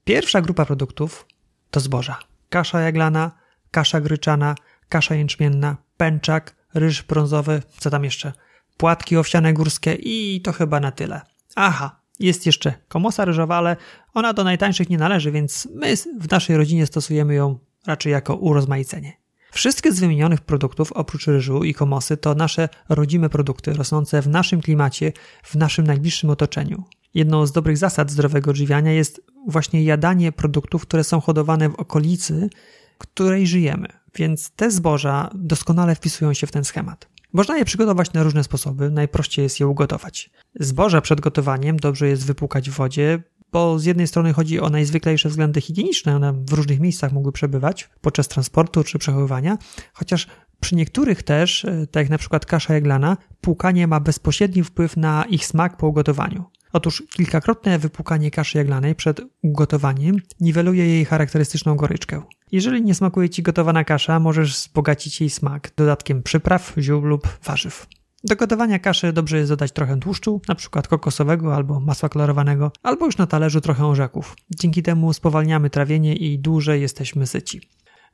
Pierwsza 0.04 0.42
grupa 0.42 0.66
produktów 0.66 1.26
to 1.72 1.80
zboża. 1.80 2.20
Kasza 2.50 2.80
jaglana, 2.80 3.32
kasza 3.72 4.02
gryczana, 4.02 4.56
kasza 4.90 5.16
jęczmienna, 5.16 5.78
pęczak, 5.98 6.56
ryż 6.74 7.04
brązowy, 7.04 7.62
co 7.78 7.90
tam 7.90 8.04
jeszcze? 8.04 8.34
Płatki 8.80 9.18
owsiane 9.18 9.54
górskie 9.54 9.94
i 9.94 10.42
to 10.42 10.52
chyba 10.52 10.80
na 10.80 10.92
tyle. 10.92 11.22
Aha, 11.56 12.02
jest 12.20 12.46
jeszcze 12.46 12.74
komosa 12.88 13.26
ryżowa, 13.26 13.56
ale 13.56 13.76
ona 14.14 14.34
do 14.34 14.44
najtańszych 14.44 14.90
nie 14.90 14.98
należy, 14.98 15.32
więc 15.32 15.68
my 15.76 15.96
w 16.20 16.32
naszej 16.32 16.58
rodzinie 16.58 16.86
stosujemy 16.86 17.34
ją 17.34 17.60
raczej 17.88 18.12
jako 18.12 18.36
urozmaicenie. 18.36 19.14
Wszystkie 19.52 19.92
z 19.92 20.00
wymienionych 20.00 20.42
produktów, 20.42 20.92
oprócz 20.92 21.28
ryżu 21.28 21.64
i 21.64 21.74
komosy, 21.74 22.18
to 22.18 22.36
nasze 22.36 22.70
rodzime 22.90 23.30
produkty 23.30 23.74
rosnące 23.74 24.22
w 24.22 24.28
naszym 24.28 24.62
klimacie, 24.62 25.14
w 25.44 25.56
naszym 25.56 25.88
najbliższym 25.88 26.30
otoczeniu. 26.30 26.84
Jedną 27.14 27.46
z 27.46 27.52
dobrych 27.52 27.78
zasad 27.78 28.12
zdrowego 28.12 28.52
odżywiania 28.52 28.92
jest 28.92 29.22
właśnie 29.48 29.84
jadanie 29.84 30.32
produktów, 30.32 30.82
które 30.82 31.04
są 31.04 31.22
hodowane 31.22 31.70
w 31.70 31.76
okolicy, 31.76 32.50
której 32.98 33.48
żyjemy, 33.48 33.88
więc 34.16 34.52
te 34.52 34.72
zboża 34.72 35.30
doskonale 35.34 35.96
wpisują 35.96 36.34
się 36.34 36.48
w 36.48 36.52
ten 36.52 36.64
schemat. 36.64 37.19
Można 37.34 37.58
je 37.58 37.66
przygotować 37.66 38.14
na 38.14 38.24
różne 38.24 38.44
sposoby, 38.44 38.92
najprościej 38.92 39.44
jest 39.44 39.60
je 39.60 39.68
ugotować. 39.68 40.30
Zboża 40.60 41.02
przed 41.02 41.22
gotowaniem 41.22 41.78
dobrze 41.78 42.08
jest 42.08 42.26
wypłukać 42.26 42.70
w 42.70 42.74
wodzie, 42.74 43.24
bo 43.52 43.80
z 43.80 43.86
jednej 43.86 44.08
strony 44.08 44.34
chodzi 44.34 44.60
o 44.60 44.70
najzwyklejsze 44.70 45.30
względy 45.30 45.62
higieniczne, 45.62 46.16
one 46.16 46.34
w 46.34 46.54
różnych 46.54 46.80
miejscach 46.80 47.12
mogły 47.12 47.32
przebywać 47.32 47.90
podczas 48.02 48.28
transportu 48.28 48.84
czy 48.84 49.00
przechowywania, 49.00 49.58
chociaż 49.94 50.28
przy 50.60 50.76
niektórych 50.76 51.24
też, 51.24 51.66
e, 51.66 51.88
tak 51.88 52.04
jak 52.04 52.10
na 52.10 52.18
przykład 52.18 52.46
kasza 52.46 52.74
jaglana, 52.74 53.18
płukanie 53.42 53.88
ma 53.88 54.00
bezpośredni 54.00 54.64
wpływ 54.64 54.98
na 54.98 55.26
ich 55.30 55.46
smak 55.46 55.78
po 55.78 55.88
ugotowaniu. 55.88 56.46
Otóż 56.74 57.04
kilkakrotne 57.14 57.80
wypłukanie 57.80 58.32
kaszy 58.32 58.58
jaglanej 58.58 58.96
przed 58.96 59.22
ugotowaniem 59.44 60.16
niweluje 60.40 60.88
jej 60.88 61.06
charakterystyczną 61.06 61.76
goryczkę. 61.76 62.22
Jeżeli 62.52 62.82
nie 62.82 62.96
smakuje 62.96 63.30
Ci 63.30 63.44
gotowana 63.44 63.84
kasza, 63.84 64.20
możesz 64.20 64.54
wzbogacić 64.54 65.22
jej 65.22 65.30
smak 65.30 65.72
dodatkiem 65.76 66.24
przypraw, 66.24 66.74
ziół 66.78 67.02
lub 67.02 67.28
warzyw. 67.44 67.88
Do 68.24 68.36
gotowania 68.36 68.80
kaszy 68.80 69.14
dobrze 69.14 69.38
jest 69.38 69.52
dodać 69.52 69.72
trochę 69.72 70.00
tłuszczu, 70.00 70.42
np. 70.48 70.82
kokosowego 70.90 71.56
albo 71.56 71.80
masła 71.80 72.10
kolorowanego, 72.10 72.72
albo 72.84 73.06
już 73.06 73.18
na 73.18 73.28
talerzu 73.28 73.62
trochę 73.62 73.86
orzeków. 73.86 74.36
Dzięki 74.60 74.84
temu 74.84 75.14
spowalniamy 75.14 75.70
trawienie 75.70 76.16
i 76.16 76.40
dłużej 76.40 76.82
jesteśmy 76.82 77.28
syci. 77.28 77.62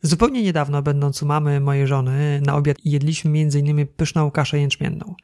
Zupełnie 0.06 0.44
niedawno, 0.44 0.82
będąc 0.82 1.24
u 1.24 1.26
mamy 1.26 1.60
mojej 1.60 1.88
żony, 1.88 2.42
na 2.46 2.56
obiad 2.56 2.78
jedliśmy 2.86 3.40
m.in. 3.40 3.88
pyszną 3.88 4.32
kaszę 4.32 4.60
jęczmienną. 4.60 5.16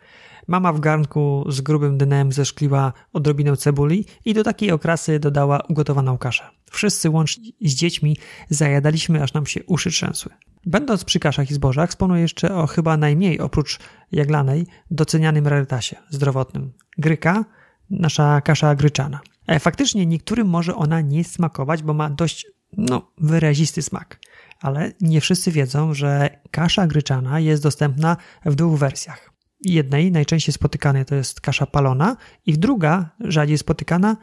Mama 0.48 0.74
w 0.74 0.80
garnku 0.80 1.46
z 1.50 1.62
grubym 1.62 1.98
dnem 1.98 2.32
zeszkliła 2.32 2.94
odrobinę 3.14 3.58
cebuli 3.58 4.06
i 4.26 4.34
do 4.34 4.44
takiej 4.44 4.72
okrasy 4.72 5.20
dodała 5.20 5.60
ugotowaną 5.70 6.18
kaszę. 6.18 6.44
Wszyscy 6.72 7.10
łącznie 7.10 7.52
z 7.62 7.74
dziećmi 7.74 8.18
zajadaliśmy, 8.50 9.24
aż 9.24 9.34
nam 9.34 9.46
się 9.46 9.64
uszy 9.64 9.90
trzęsły. 9.90 10.32
Będąc 10.66 11.04
przy 11.04 11.20
kaszach 11.20 11.52
i 11.52 11.54
zbożach, 11.54 11.90
wspomnę 11.90 12.22
jeszcze 12.22 12.56
o 12.56 12.68
chyba 12.68 12.98
najmniej, 12.98 13.40
oprócz 13.40 13.80
jaglanej, 14.12 14.68
docenianym 14.92 15.48
rarytasie 15.48 15.96
zdrowotnym. 16.10 16.74
Gryka, 16.98 17.46
nasza 17.90 18.42
kasza 18.42 18.76
gryczana. 18.76 19.20
E, 19.48 19.60
faktycznie 19.60 20.06
niektórym 20.06 20.48
może 20.48 20.76
ona 20.76 21.02
nie 21.02 21.24
smakować, 21.24 21.84
bo 21.84 21.94
ma 21.94 22.10
dość, 22.10 22.48
no, 22.78 23.12
wyrazisty 23.18 23.82
smak. 23.82 24.20
Ale 24.62 24.92
nie 25.02 25.22
wszyscy 25.22 25.52
wiedzą, 25.52 25.94
że 25.94 26.30
kasza 26.52 26.88
gryczana 26.88 27.40
jest 27.40 27.64
dostępna 27.64 28.18
w 28.46 28.56
dwóch 28.56 28.80
wersjach. 28.80 29.32
Jednej, 29.62 30.12
najczęściej 30.12 30.54
spotykanej, 30.54 31.06
to 31.06 31.16
jest 31.16 31.42
kasza 31.42 31.66
palona, 31.66 32.18
i 32.46 32.58
druga, 32.58 33.10
rzadziej 33.20 33.58
spotykana, 33.58 34.18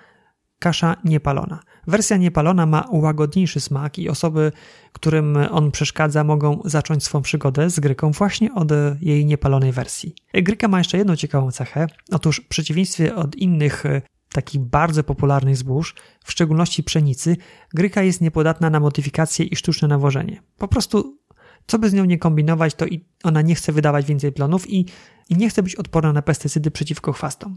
kasza 0.59 0.97
niepalona. 1.05 1.61
Wersja 1.87 2.17
niepalona 2.17 2.67
ma 2.67 2.85
łagodniejszy 2.91 3.61
smak 3.61 3.99
i 3.99 4.09
osoby, 4.09 4.53
którym 4.93 5.39
on 5.51 5.71
przeszkadza, 5.71 6.25
mogą 6.25 6.61
zacząć 6.65 7.05
swą 7.05 7.23
przygodę 7.23 7.71
z 7.71 7.81
gryką 7.81 8.11
właśnie 8.11 8.55
od 8.55 8.69
jej 9.01 9.27
niepalonej 9.27 9.73
wersji. 9.73 10.15
Gryka 10.35 10.69
ma 10.69 10.79
jeszcze 10.79 10.99
jedną 10.99 11.17
ciekawą 11.17 11.51
cechę. 11.51 11.87
Otóż 12.13 12.41
w 12.45 12.49
przeciwieństwie 12.49 13.15
od 13.15 13.37
innych 13.37 13.85
takich 14.33 14.61
bardzo 14.61 15.05
popularnych 15.05 15.57
zbóż, 15.57 15.95
w 16.25 16.33
szczególności 16.33 16.83
pszenicy, 16.83 17.37
gryka 17.75 18.03
jest 18.03 18.21
niepodatna 18.21 18.71
na 18.71 18.81
modyfikację 18.81 19.47
i 19.47 19.57
sztuczne 19.57 19.89
nawożenie. 19.89 20.43
Po 20.59 20.69
prostu, 20.69 21.19
co 21.67 21.79
by 21.79 21.91
z 21.91 21.93
nią 21.93 22.05
nie 22.05 22.19
kombinować, 22.19 22.75
to 22.75 22.87
i 22.87 23.05
ona 23.25 23.43
nie 23.43 23.55
chce 23.55 23.73
wydawać 23.73 24.07
więcej 24.07 24.33
plonów 24.33 24.71
i, 24.71 24.87
i 25.29 25.37
nie 25.37 25.51
chce 25.51 25.63
być 25.63 25.77
odporna 25.77 26.13
na 26.13 26.23
pestycydy 26.23 26.71
przeciwko 26.71 27.13
chwastom. 27.13 27.57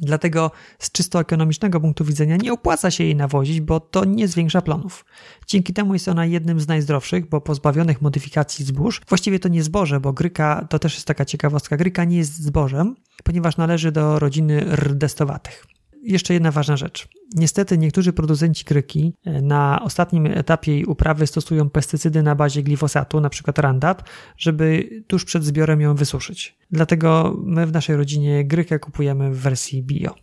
Dlatego 0.00 0.50
z 0.78 0.92
czysto 0.92 1.20
ekonomicznego 1.20 1.80
punktu 1.80 2.04
widzenia 2.04 2.36
nie 2.36 2.52
opłaca 2.52 2.90
się 2.90 3.04
jej 3.04 3.16
nawozić, 3.16 3.60
bo 3.60 3.80
to 3.80 4.04
nie 4.04 4.28
zwiększa 4.28 4.62
plonów. 4.62 5.04
Dzięki 5.46 5.72
temu 5.72 5.92
jest 5.92 6.08
ona 6.08 6.26
jednym 6.26 6.60
z 6.60 6.68
najzdrowszych, 6.68 7.28
bo 7.28 7.40
pozbawionych 7.40 8.02
modyfikacji 8.02 8.64
zbóż. 8.64 9.00
Właściwie 9.08 9.38
to 9.38 9.48
nie 9.48 9.62
zboże, 9.62 10.00
bo 10.00 10.12
gryka 10.12 10.66
to 10.70 10.78
też 10.78 10.94
jest 10.94 11.06
taka 11.06 11.24
ciekawostka. 11.24 11.76
Gryka 11.76 12.04
nie 12.04 12.16
jest 12.16 12.42
zbożem, 12.42 12.94
ponieważ 13.24 13.56
należy 13.56 13.92
do 13.92 14.18
rodziny 14.18 14.64
rdestowatych 14.76 15.71
jeszcze 16.02 16.34
jedna 16.34 16.50
ważna 16.50 16.76
rzecz. 16.76 17.08
Niestety 17.34 17.78
niektórzy 17.78 18.12
producenci 18.12 18.64
kryki 18.64 19.14
e, 19.24 19.42
na 19.42 19.82
ostatnim 19.82 20.26
etapie 20.26 20.72
jej 20.72 20.84
uprawy 20.84 21.26
stosują 21.26 21.70
pestycydy 21.70 22.22
na 22.22 22.34
bazie 22.34 22.62
glifosatu, 22.62 23.18
np. 23.18 23.52
Roundup, 23.56 24.02
żeby 24.36 24.88
tuż 25.06 25.24
przed 25.24 25.44
zbiorem 25.44 25.80
ją 25.80 25.94
wysuszyć. 25.94 26.58
Dlatego 26.70 27.36
my 27.44 27.66
w 27.66 27.72
naszej 27.72 27.96
rodzinie 27.96 28.44
grykę 28.44 28.78
kupujemy 28.78 29.30
w 29.30 29.38
wersji 29.38 29.82
bio. 29.82 30.14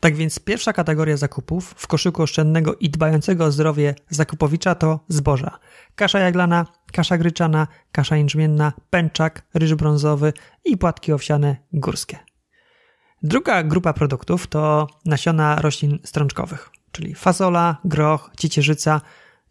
Tak 0.00 0.16
więc 0.16 0.38
pierwsza 0.38 0.72
kategoria 0.72 1.16
zakupów 1.16 1.74
w 1.76 1.86
koszyku 1.86 2.22
oszczędnego 2.22 2.74
i 2.74 2.90
dbającego 2.90 3.44
o 3.44 3.52
zdrowie 3.52 3.94
zakupowicza 4.08 4.74
to 4.74 5.00
zboża. 5.08 5.58
Kasza 5.94 6.18
jaglana, 6.18 6.66
kasza 6.92 7.18
gryczana, 7.18 7.66
kasza 7.92 8.16
jęczmienna, 8.16 8.72
pęczak, 8.90 9.46
ryż 9.54 9.74
brązowy 9.74 10.32
i 10.64 10.76
płatki 10.76 11.12
owsiane 11.12 11.56
górskie. 11.72 12.18
Druga 13.26 13.62
grupa 13.62 13.92
produktów 13.92 14.46
to 14.46 14.86
nasiona 15.04 15.56
roślin 15.60 15.98
strączkowych, 16.04 16.70
czyli 16.92 17.14
fazola, 17.14 17.76
groch, 17.84 18.30
ciecierzyca 18.38 19.00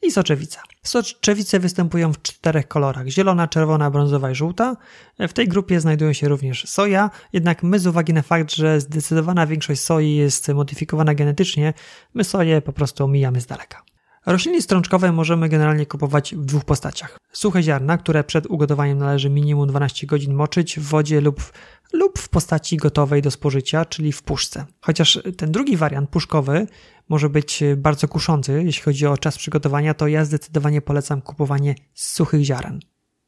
i 0.02 0.12
soczewica. 0.12 0.62
Soczewice 0.84 1.60
występują 1.60 2.14
w 2.14 2.22
czterech 2.22 2.68
kolorach: 2.68 3.08
zielona, 3.08 3.48
czerwona, 3.48 3.92
brązowa 3.92 4.32
i 4.32 4.36
żółta. 4.36 4.78
W 5.20 5.34
tej 5.34 5.48
grupie 5.48 5.80
znajdują 5.80 6.14
się 6.14 6.28
również 6.28 6.70
soja, 6.70 7.10
jednak 7.34 7.64
my 7.64 7.80
z 7.80 7.88
uwagi 7.88 8.14
na 8.14 8.22
fakt, 8.22 8.52
że 8.52 8.82
zdecydowana 8.82 9.48
większość 9.48 9.82
soi 9.82 10.16
jest 10.16 10.50
modyfikowana 10.50 11.16
genetycznie, 11.16 11.74
my 12.14 12.24
soję 12.24 12.62
po 12.62 12.74
prostu 12.74 13.04
omijamy 13.04 13.42
z 13.42 13.46
daleka. 13.46 13.93
Rośliny 14.26 14.62
strączkowe 14.62 15.12
możemy 15.12 15.50
generalnie 15.50 15.86
kupować 15.86 16.36
w 16.36 16.46
dwóch 16.46 16.66
postaciach. 16.66 17.18
Suche 17.34 17.64
ziarna, 17.64 17.98
które 17.98 18.24
przed 18.24 18.46
ugotowaniem 18.46 18.98
należy 18.98 19.30
minimum 19.30 19.68
12 19.68 20.08
godzin 20.08 20.34
moczyć 20.34 20.80
w 20.80 20.84
wodzie 20.84 21.22
lub, 21.22 21.52
lub 21.94 22.20
w 22.20 22.30
postaci 22.30 22.78
gotowej 22.78 23.22
do 23.22 23.32
spożycia, 23.32 23.86
czyli 23.86 24.12
w 24.12 24.24
puszce. 24.24 24.66
Chociaż 24.82 25.20
ten 25.38 25.52
drugi 25.52 25.78
wariant, 25.78 26.10
puszkowy, 26.10 26.68
może 27.10 27.30
być 27.30 27.64
bardzo 27.78 28.08
kuszący, 28.08 28.64
jeśli 28.66 28.84
chodzi 28.84 29.08
o 29.08 29.18
czas 29.18 29.38
przygotowania, 29.38 29.94
to 29.94 30.08
ja 30.08 30.26
zdecydowanie 30.26 30.82
polecam 30.82 31.22
kupowanie 31.22 31.76
suchych 31.94 32.44
ziaren. 32.44 32.80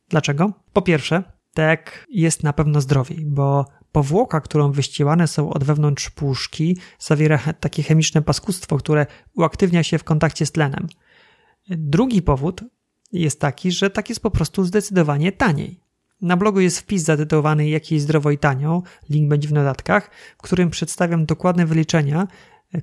Dlaczego? 0.09 0.51
Po 0.73 0.81
pierwsze, 0.81 1.23
tak 1.53 2.05
jest 2.09 2.43
na 2.43 2.53
pewno 2.53 2.81
zdrowiej, 2.81 3.25
bo 3.25 3.65
powłoka, 3.95 4.41
którą 4.41 4.71
wyścielane 4.71 5.27
są 5.27 5.49
od 5.49 5.63
wewnątrz 5.63 6.09
puszki, 6.09 6.77
zawiera 6.99 7.39
takie 7.59 7.83
chemiczne 7.83 8.21
paskustwo, 8.21 8.77
które 8.77 9.05
uaktywnia 9.35 9.83
się 9.83 9.97
w 9.97 10.03
kontakcie 10.03 10.45
z 10.45 10.51
tlenem. 10.51 10.87
Drugi 11.69 12.21
powód 12.21 12.61
jest 13.11 13.41
taki, 13.41 13.71
że 13.71 13.89
tak 13.89 14.09
jest 14.09 14.21
po 14.21 14.31
prostu 14.31 14.63
zdecydowanie 14.63 15.31
taniej. 15.31 15.79
Na 16.21 16.37
blogu 16.37 16.59
jest 16.59 16.79
wpis 16.79 17.03
zatytułowany 17.03 17.69
Jakie 17.69 17.99
zdrowo 17.99 18.31
i 18.31 18.37
tanio, 18.37 18.83
link 19.09 19.29
będzie 19.29 19.47
w 19.47 19.53
notatkach, 19.53 20.11
w 20.37 20.41
którym 20.41 20.69
przedstawiam 20.69 21.25
dokładne 21.25 21.65
wyliczenia 21.65 22.27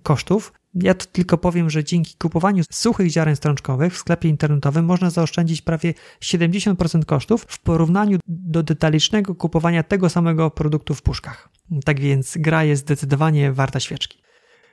kosztów. 0.03 0.53
Ja 0.75 0.95
to 0.95 1.07
tylko 1.07 1.39
powiem, 1.39 1.71
że 1.71 1.85
dzięki 1.85 2.15
kupowaniu 2.19 2.65
suchych 2.71 3.11
ziaren 3.11 3.37
strączkowych 3.37 3.95
w 3.95 3.99
sklepie 3.99 4.29
internetowym 4.29 4.85
można 4.85 5.11
zaoszczędzić 5.11 5.63
prawie 5.63 5.95
70% 6.21 7.05
kosztów 7.05 7.45
w 7.49 7.59
porównaniu 7.59 8.19
do 8.29 8.63
detalicznego 8.63 9.35
kupowania 9.35 9.83
tego 9.83 10.09
samego 10.09 10.51
produktu 10.51 10.95
w 10.95 11.03
puszkach. 11.03 11.49
Tak 11.85 12.01
więc 12.01 12.35
gra 12.37 12.65
jest 12.65 12.83
zdecydowanie 12.83 13.53
warta 13.53 13.81
świeczki. 13.81 14.22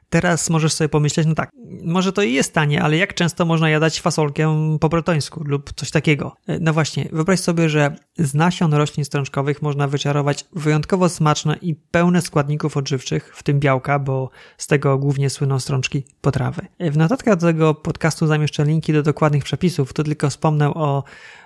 Teraz 0.10 0.50
możesz 0.50 0.74
sobie 0.74 0.90
pomyśleć, 0.90 1.28
no 1.28 1.36
tak, 1.36 1.50
może 1.84 2.14
to 2.14 2.22
i 2.22 2.34
jest 2.34 2.54
tanie, 2.54 2.84
ale 2.84 2.98
jak 2.98 3.14
często 3.14 3.46
można 3.46 3.70
jadać 3.70 4.02
fasolkę 4.02 4.78
po 4.80 4.90
bretońsku 4.90 5.44
lub 5.44 5.74
coś 5.74 5.92
takiego? 5.92 6.36
E, 6.48 6.60
no 6.60 6.74
właśnie, 6.74 7.10
wyobraź 7.12 7.40
sobie, 7.40 7.70
że 7.70 7.96
z 8.18 8.34
nasion 8.34 8.74
roślin 8.74 9.06
strączkowych 9.06 9.62
można 9.62 9.88
wyczarować 9.88 10.46
wyjątkowo 10.54 11.10
smaczne 11.10 11.58
i 11.62 11.76
pełne 11.76 12.22
składników 12.22 12.78
odżywczych, 12.78 13.36
w 13.36 13.44
tym 13.44 13.60
białka, 13.60 14.00
bo 14.00 14.30
z 14.58 14.68
tego 14.68 14.98
głównie 14.98 15.30
słyną 15.30 15.60
strączki 15.60 16.04
potrawy. 16.22 16.62
E, 16.80 16.92
w 16.92 16.98
notatkach 16.98 17.36
do 17.36 17.48
tego 17.48 17.74
podcastu 17.74 18.28
zamieszczę 18.28 18.66
linki 18.66 18.94
do 18.94 19.04
dokładnych 19.04 19.44
przepisów, 19.44 19.94
to 19.94 20.04
tylko 20.04 20.30
wspomnę 20.30 20.74
o 20.74 21.04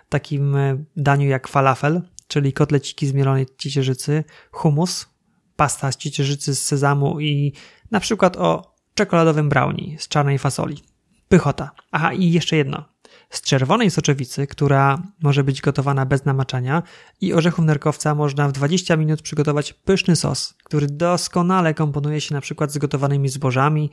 takim 0.09 0.55
e, 0.55 0.83
daniu 0.97 1.29
jak 1.29 1.47
falafel, 1.47 2.01
czyli 2.27 2.53
kotleciki 2.53 3.07
z 3.07 3.13
mielonej 3.13 3.45
ciecierzycy, 3.57 4.23
humus, 4.51 5.12
pasta 5.55 5.91
z 5.91 5.97
ciecierzycy 5.97 6.55
z 6.55 6.65
sezamu 6.65 7.19
i 7.19 7.53
na 7.91 7.99
przykład 7.99 8.37
o 8.37 8.73
czekoladowym 8.93 9.49
brownie 9.49 9.99
z 9.99 10.07
czarnej 10.07 10.39
fasoli. 10.39 10.83
Pychota. 11.29 11.71
Aha, 11.91 12.13
i 12.13 12.31
jeszcze 12.31 12.55
jedno. 12.57 12.83
Z 13.29 13.41
czerwonej 13.41 13.91
soczewicy, 13.91 14.47
która 14.47 15.03
może 15.21 15.43
być 15.43 15.61
gotowana 15.61 16.05
bez 16.05 16.25
namaczania 16.25 16.83
i 17.21 17.33
orzechów 17.33 17.65
nerkowca 17.65 18.15
można 18.15 18.47
w 18.47 18.51
20 18.51 18.97
minut 18.97 19.21
przygotować 19.21 19.73
pyszny 19.73 20.15
sos, 20.15 20.53
który 20.63 20.87
doskonale 20.87 21.73
komponuje 21.73 22.21
się 22.21 22.35
na 22.35 22.41
przykład 22.41 22.71
z 22.71 22.77
gotowanymi 22.77 23.29
zbożami, 23.29 23.89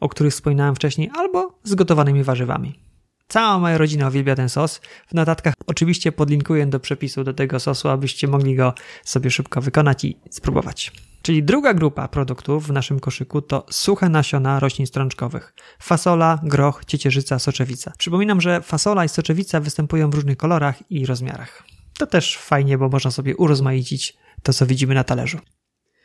o 0.00 0.08
których 0.08 0.32
wspominałem 0.32 0.74
wcześniej, 0.74 1.10
albo 1.14 1.58
z 1.64 1.74
gotowanymi 1.74 2.24
warzywami. 2.24 2.83
Cała 3.28 3.58
moja 3.58 3.78
rodzina 3.78 4.08
uwielbia 4.08 4.34
ten 4.34 4.48
sos. 4.48 4.80
W 5.06 5.14
notatkach 5.14 5.54
oczywiście 5.66 6.12
podlinkuję 6.12 6.66
do 6.66 6.80
przepisu 6.80 7.24
do 7.24 7.34
tego 7.34 7.60
sosu, 7.60 7.88
abyście 7.88 8.28
mogli 8.28 8.56
go 8.56 8.74
sobie 9.04 9.30
szybko 9.30 9.60
wykonać 9.60 10.04
i 10.04 10.18
spróbować. 10.30 10.92
Czyli 11.22 11.42
druga 11.42 11.74
grupa 11.74 12.08
produktów 12.08 12.66
w 12.66 12.72
naszym 12.72 13.00
koszyku 13.00 13.42
to 13.42 13.66
suche 13.70 14.08
nasiona 14.08 14.60
roślin 14.60 14.86
strączkowych. 14.86 15.54
Fasola, 15.78 16.38
groch, 16.42 16.84
ciecierzyca, 16.84 17.38
soczewica. 17.38 17.92
Przypominam, 17.98 18.40
że 18.40 18.60
fasola 18.62 19.04
i 19.04 19.08
soczewica 19.08 19.60
występują 19.60 20.10
w 20.10 20.14
różnych 20.14 20.36
kolorach 20.36 20.90
i 20.90 21.06
rozmiarach. 21.06 21.62
To 21.98 22.06
też 22.06 22.38
fajnie, 22.38 22.78
bo 22.78 22.88
można 22.88 23.10
sobie 23.10 23.36
urozmaicić 23.36 24.16
to, 24.42 24.52
co 24.52 24.66
widzimy 24.66 24.94
na 24.94 25.04
talerzu. 25.04 25.38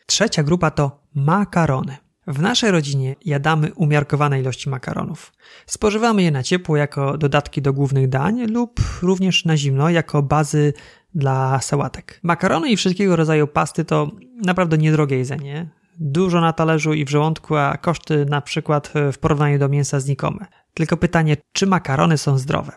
Trzecia 0.05 0.43
grupa 0.43 0.71
to 0.71 1.03
makarony. 1.15 1.97
W 2.29 2.41
naszej 2.41 2.71
rodzinie 2.71 3.15
jadamy 3.25 3.73
umiarkowane 3.73 4.39
ilości 4.39 4.69
makaronów. 4.69 5.33
Spożywamy 5.65 6.23
je 6.23 6.31
na 6.31 6.43
ciepło 6.43 6.77
jako 6.77 7.17
dodatki 7.17 7.61
do 7.61 7.73
głównych 7.73 8.09
dań 8.09 8.45
lub 8.45 8.79
również 9.01 9.45
na 9.45 9.57
zimno 9.57 9.89
jako 9.89 10.23
bazy 10.23 10.73
dla 11.15 11.61
sałatek. 11.61 12.19
Makarony 12.23 12.69
i 12.69 12.77
wszystkiego 12.77 13.15
rodzaju 13.15 13.47
pasty 13.47 13.85
to 13.85 14.11
naprawdę 14.45 14.77
niedrogie 14.77 15.17
jedzenie. 15.17 15.69
Dużo 15.99 16.41
na 16.41 16.53
talerzu 16.53 16.93
i 16.93 17.05
w 17.05 17.09
żołądku, 17.09 17.55
a 17.55 17.77
koszty 17.77 18.25
na 18.25 18.41
przykład 18.41 18.93
w 19.13 19.17
porównaniu 19.17 19.59
do 19.59 19.69
mięsa 19.69 19.99
znikome. 19.99 20.45
Tylko 20.73 20.97
pytanie, 20.97 21.37
czy 21.51 21.67
makarony 21.67 22.17
są 22.17 22.37
zdrowe? 22.37 22.71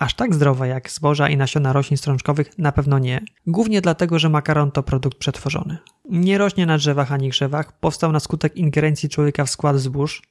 Aż 0.00 0.14
tak 0.14 0.34
zdrowe 0.34 0.68
jak 0.68 0.90
zboża 0.90 1.28
i 1.28 1.36
nasiona 1.36 1.72
roślin 1.72 1.96
strączkowych 1.96 2.58
na 2.58 2.72
pewno 2.72 2.98
nie. 2.98 3.20
Głównie 3.46 3.80
dlatego, 3.80 4.18
że 4.18 4.28
makaron 4.28 4.70
to 4.70 4.82
produkt 4.82 5.18
przetworzony. 5.18 5.78
Nie 6.10 6.38
rośnie 6.38 6.66
na 6.66 6.78
drzewach 6.78 7.12
ani 7.12 7.30
krzewach, 7.30 7.78
powstał 7.78 8.12
na 8.12 8.20
skutek 8.20 8.56
ingerencji 8.56 9.08
człowieka 9.08 9.44
w 9.44 9.50
skład 9.50 9.78
zbóż, 9.78 10.22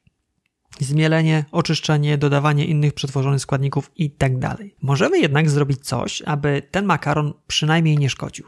zmielenie, 0.80 1.46
oczyszczenie, 1.52 2.18
dodawanie 2.18 2.66
innych 2.66 2.94
przetworzonych 2.94 3.42
składników 3.42 3.92
itd. 3.96 4.40
Tak 4.40 4.58
Możemy 4.82 5.20
jednak 5.20 5.50
zrobić 5.50 5.86
coś, 5.86 6.22
aby 6.22 6.62
ten 6.72 6.86
makaron 6.86 7.34
przynajmniej 7.48 7.98
nie 7.98 8.10
szkodził. 8.10 8.46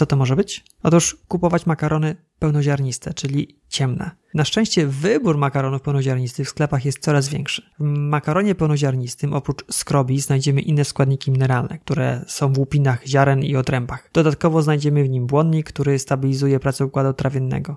Co 0.00 0.06
to 0.06 0.16
może 0.16 0.36
być? 0.36 0.64
Otóż 0.82 1.16
kupować 1.28 1.66
makarony 1.66 2.16
pełnoziarniste, 2.38 3.14
czyli 3.14 3.60
ciemne. 3.68 4.10
Na 4.34 4.44
szczęście 4.44 4.86
wybór 4.86 5.38
makaronów 5.38 5.82
pełnoziarnistych 5.82 6.46
w 6.46 6.50
sklepach 6.50 6.84
jest 6.84 6.98
coraz 6.98 7.28
większy. 7.28 7.62
W 7.78 7.84
makaronie 7.84 8.54
pełnoziarnistym 8.54 9.34
oprócz 9.34 9.64
skrobi 9.70 10.20
znajdziemy 10.20 10.60
inne 10.60 10.84
składniki 10.84 11.30
mineralne, 11.30 11.78
które 11.78 12.24
są 12.26 12.52
w 12.52 12.58
łupinach 12.58 13.06
ziaren 13.06 13.42
i 13.42 13.56
otrębach. 13.56 14.10
Dodatkowo 14.12 14.62
znajdziemy 14.62 15.04
w 15.04 15.08
nim 15.08 15.26
błonnik, 15.26 15.66
który 15.66 15.98
stabilizuje 15.98 16.60
pracę 16.60 16.84
układu 16.84 17.12
trawiennego. 17.12 17.76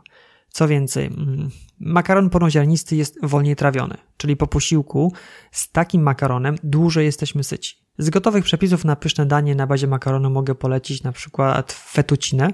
Co 0.50 0.68
więcej, 0.68 1.06
mm, 1.06 1.50
makaron 1.80 2.30
pełnoziarnisty 2.30 2.96
jest 2.96 3.26
wolniej 3.26 3.56
trawiony, 3.56 3.98
czyli 4.18 4.38
po 4.38 4.48
posiłku 4.48 5.14
z 5.52 5.72
takim 5.72 6.02
makaronem 6.02 6.56
dłużej 6.64 7.06
jesteśmy 7.06 7.44
syci. 7.44 7.83
Z 7.98 8.10
gotowych 8.10 8.44
przepisów 8.44 8.86
na 8.86 8.96
pyszne 8.96 9.26
danie 9.26 9.56
na 9.56 9.68
bazie 9.68 9.88
makaronu 9.88 10.30
mogę 10.30 10.56
polecić 10.56 11.04
na 11.04 11.12
przykład 11.12 11.72
fetucinę, 11.72 12.50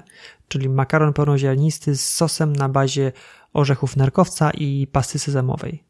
czyli 0.48 0.70
makaron 0.70 1.14
pełnoziarnisty 1.14 1.96
z 1.96 2.10
sosem 2.10 2.56
na 2.56 2.70
bazie 2.70 3.12
orzechów 3.54 3.96
nerkowca 3.96 4.52
i 4.52 4.88
pasty 4.92 5.20
sezamowej. 5.20 5.84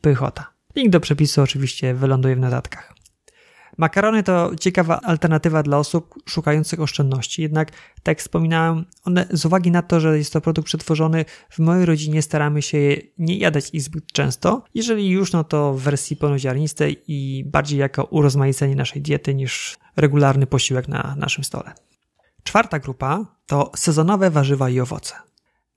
Pychota. 0.00 0.46
Link 0.76 0.90
do 0.90 1.00
przepisu 1.00 1.42
oczywiście 1.42 1.94
wyląduje 1.94 2.36
w 2.36 2.38
notatkach. 2.38 2.94
Makarony 3.76 4.22
to 4.22 4.50
ciekawa 4.60 5.00
alternatywa 5.00 5.62
dla 5.62 5.78
osób 5.78 6.14
szukających 6.28 6.80
oszczędności, 6.80 7.42
jednak, 7.42 7.70
tak 7.70 8.06
jak 8.06 8.18
wspominałem, 8.18 8.84
one 9.04 9.26
z 9.30 9.46
uwagi 9.46 9.70
na 9.70 9.82
to, 9.82 10.00
że 10.00 10.18
jest 10.18 10.32
to 10.32 10.40
produkt 10.40 10.66
przetworzony, 10.66 11.24
w 11.50 11.58
mojej 11.58 11.86
rodzinie 11.86 12.22
staramy 12.22 12.62
się 12.62 12.96
nie 13.18 13.38
jadać 13.38 13.70
ich 13.72 13.82
zbyt 13.82 14.12
często. 14.12 14.64
Jeżeli 14.74 15.08
już, 15.08 15.32
no 15.32 15.44
to 15.44 15.72
w 15.72 15.82
wersji 15.82 16.16
pełnoziarnistej 16.16 17.02
i 17.08 17.44
bardziej 17.44 17.78
jako 17.78 18.04
urozmaicenie 18.04 18.76
naszej 18.76 19.02
diety 19.02 19.34
niż 19.34 19.78
regularny 19.96 20.46
posiłek 20.46 20.88
na 20.88 21.14
naszym 21.18 21.44
stole. 21.44 21.72
Czwarta 22.42 22.78
grupa 22.78 23.24
to 23.46 23.72
sezonowe 23.76 24.30
warzywa 24.30 24.70
i 24.70 24.80
owoce. 24.80 25.14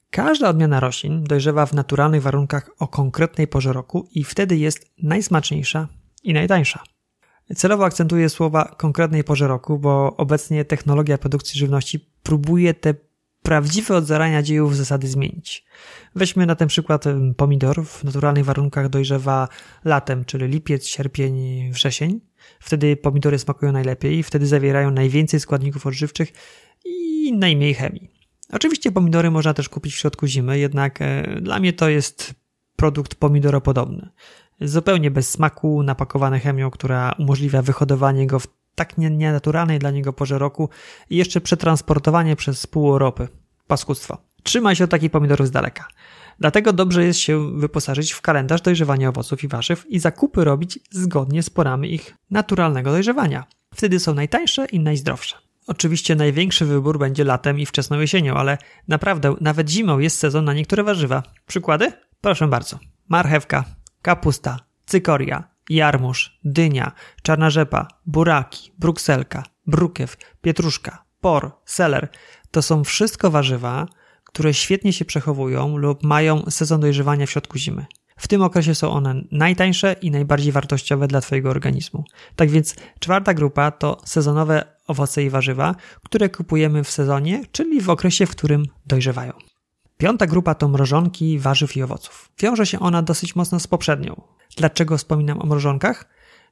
Każda 0.09 0.49
odmiana 0.49 0.79
roślin 0.79 1.23
dojrzewa 1.23 1.65
w 1.65 1.73
naturalnych 1.73 2.21
warunkach 2.21 2.69
o 2.79 2.88
konkretnej 2.88 3.47
porze 3.47 3.73
roku 3.73 4.07
i 4.12 4.23
wtedy 4.23 4.57
jest 4.57 4.91
najsmaczniejsza 5.03 5.88
i 6.23 6.33
najtańsza. 6.33 6.83
Celowo 7.55 7.85
akcentuję 7.85 8.29
słowa 8.29 8.75
konkretnej 8.77 9.23
porze 9.23 9.47
roku, 9.47 9.79
bo 9.79 10.17
obecnie 10.17 10.65
technologia 10.65 11.17
produkcji 11.17 11.59
żywności 11.59 11.99
próbuje 12.23 12.73
te 12.73 12.93
prawdziwe 13.43 13.95
od 13.95 14.05
zarania 14.05 14.43
dziejów 14.43 14.77
zasady 14.77 15.07
zmienić. 15.07 15.65
Weźmy 16.15 16.45
na 16.45 16.55
ten 16.55 16.67
przykład 16.67 17.05
pomidor. 17.38 17.85
W 17.85 18.03
naturalnych 18.03 18.45
warunkach 18.45 18.89
dojrzewa 18.89 19.47
latem, 19.85 20.25
czyli 20.25 20.47
lipiec, 20.47 20.85
sierpień, 20.85 21.69
wrzesień. 21.71 22.19
Wtedy 22.59 22.95
pomidory 22.95 23.39
smakują 23.39 23.71
najlepiej 23.71 24.23
wtedy 24.23 24.47
zawierają 24.47 24.91
najwięcej 24.91 25.39
składników 25.39 25.88
odżywczych 25.88 26.33
i 26.85 27.33
najmniej 27.33 27.73
chemii. 27.73 28.09
Oczywiście 28.51 28.91
pomidory 28.91 29.31
można 29.31 29.53
też 29.53 29.69
kupić 29.69 29.93
w 29.93 29.97
środku 29.97 30.27
zimy, 30.27 30.59
jednak 30.59 31.01
e, 31.01 31.41
dla 31.41 31.59
mnie 31.59 31.73
to 31.73 31.89
jest 31.89 32.33
produkt 32.75 33.15
pomidoropodobny 33.15 34.09
zupełnie 34.62 35.12
bez 35.12 35.32
smaku, 35.32 35.84
napakowany 35.84 36.39
chemią, 36.39 36.72
która 36.72 37.13
umożliwia 37.19 37.62
wyhodowanie 37.62 38.28
go 38.28 38.39
w 38.39 38.48
tak 38.76 38.98
nienaturalnej 38.98 39.80
dla 39.80 39.91
niego 39.91 40.13
porze 40.13 40.39
roku 40.39 40.69
i 41.10 41.17
jeszcze 41.17 41.41
przetransportowanie 41.41 42.36
przez 42.36 42.67
pół 42.67 42.91
Europy. 42.91 43.28
Paskudztwo. 43.67 44.17
Trzymaj 44.43 44.76
się 44.76 44.84
od 44.84 44.89
takich 44.89 45.12
pomidorów 45.12 45.48
z 45.48 45.52
daleka. 45.52 45.88
Dlatego 46.39 46.74
dobrze 46.74 47.06
jest 47.06 47.19
się 47.19 47.60
wyposażyć 47.60 48.12
w 48.12 48.22
kalendarz 48.22 48.62
dojrzewania 48.62 49.10
owoców 49.10 49.43
i 49.43 49.48
warzyw 49.48 49.86
i 49.89 50.00
zakupy 50.00 50.43
robić 50.43 50.80
zgodnie 50.91 51.43
z 51.43 51.50
porami 51.50 51.93
ich 51.93 52.15
naturalnego 52.32 52.91
dojrzewania. 52.91 53.45
Wtedy 53.76 54.00
są 54.00 54.13
najtańsze 54.13 54.65
i 54.65 54.80
najzdrowsze. 54.80 55.36
Oczywiście 55.67 56.15
największy 56.15 56.65
wybór 56.65 57.00
będzie 57.00 57.24
latem 57.24 57.60
i 57.60 57.65
wczesną 57.65 58.00
jesienią, 58.00 58.34
ale 58.34 58.58
naprawdę 58.88 59.36
nawet 59.41 59.69
zimą 59.69 60.00
jest 60.00 60.19
sezon 60.19 60.45
na 60.45 60.54
niektóre 60.54 60.84
warzywa. 60.84 61.24
Przykłady? 61.48 61.91
Proszę 62.22 62.48
bardzo. 62.48 62.80
Marchewka, 63.10 63.63
kapusta, 64.01 64.59
cykoria, 64.85 65.43
jarmuż, 65.69 66.39
dynia, 66.43 66.91
czarna 67.23 67.49
rzepa, 67.49 67.88
buraki, 68.05 68.71
brukselka, 68.77 69.43
brukiew, 69.67 70.17
pietruszka, 70.41 71.03
por, 71.21 71.51
seler 71.65 72.09
to 72.51 72.62
są 72.62 72.83
wszystko 72.83 73.31
warzywa, 73.31 73.85
które 74.25 74.53
świetnie 74.53 74.93
się 74.93 75.05
przechowują 75.05 75.77
lub 75.77 76.03
mają 76.03 76.43
sezon 76.49 76.81
dojrzewania 76.81 77.25
w 77.25 77.29
środku 77.29 77.57
zimy. 77.57 77.85
W 78.17 78.27
tym 78.27 78.41
okresie 78.41 78.75
są 78.75 78.91
one 78.91 79.21
najtańsze 79.31 79.93
i 80.01 80.12
najbardziej 80.12 80.51
wartościowe 80.51 81.07
dla 81.07 81.21
Twojego 81.21 81.49
organizmu. 81.49 82.03
Tak 82.35 82.49
więc 82.49 82.75
czwarta 82.99 83.33
grupa 83.33 83.71
to 83.71 84.01
sezonowe 84.05 84.65
owoce 84.88 85.23
i 85.23 85.29
warzywa, 85.29 85.75
które 86.03 86.29
kupujemy 86.29 86.83
w 86.83 86.91
sezonie, 86.91 87.43
czyli 87.51 87.81
w 87.81 87.89
okresie, 87.89 88.25
w 88.25 88.31
którym 88.31 88.63
dojrzewają. 88.85 89.33
Piąta 89.99 90.27
grupa 90.27 90.55
to 90.55 90.67
mrożonki 90.67 91.39
warzyw 91.39 91.77
i 91.77 91.83
owoców. 91.83 92.31
Wiąże 92.39 92.65
się 92.65 92.79
ona 92.79 93.01
dosyć 93.01 93.35
mocno 93.35 93.59
z 93.59 93.67
poprzednią. 93.67 94.21
Dlaczego 94.57 94.97
wspominam 94.97 95.41
o 95.41 95.45
mrożonkach? 95.45 96.05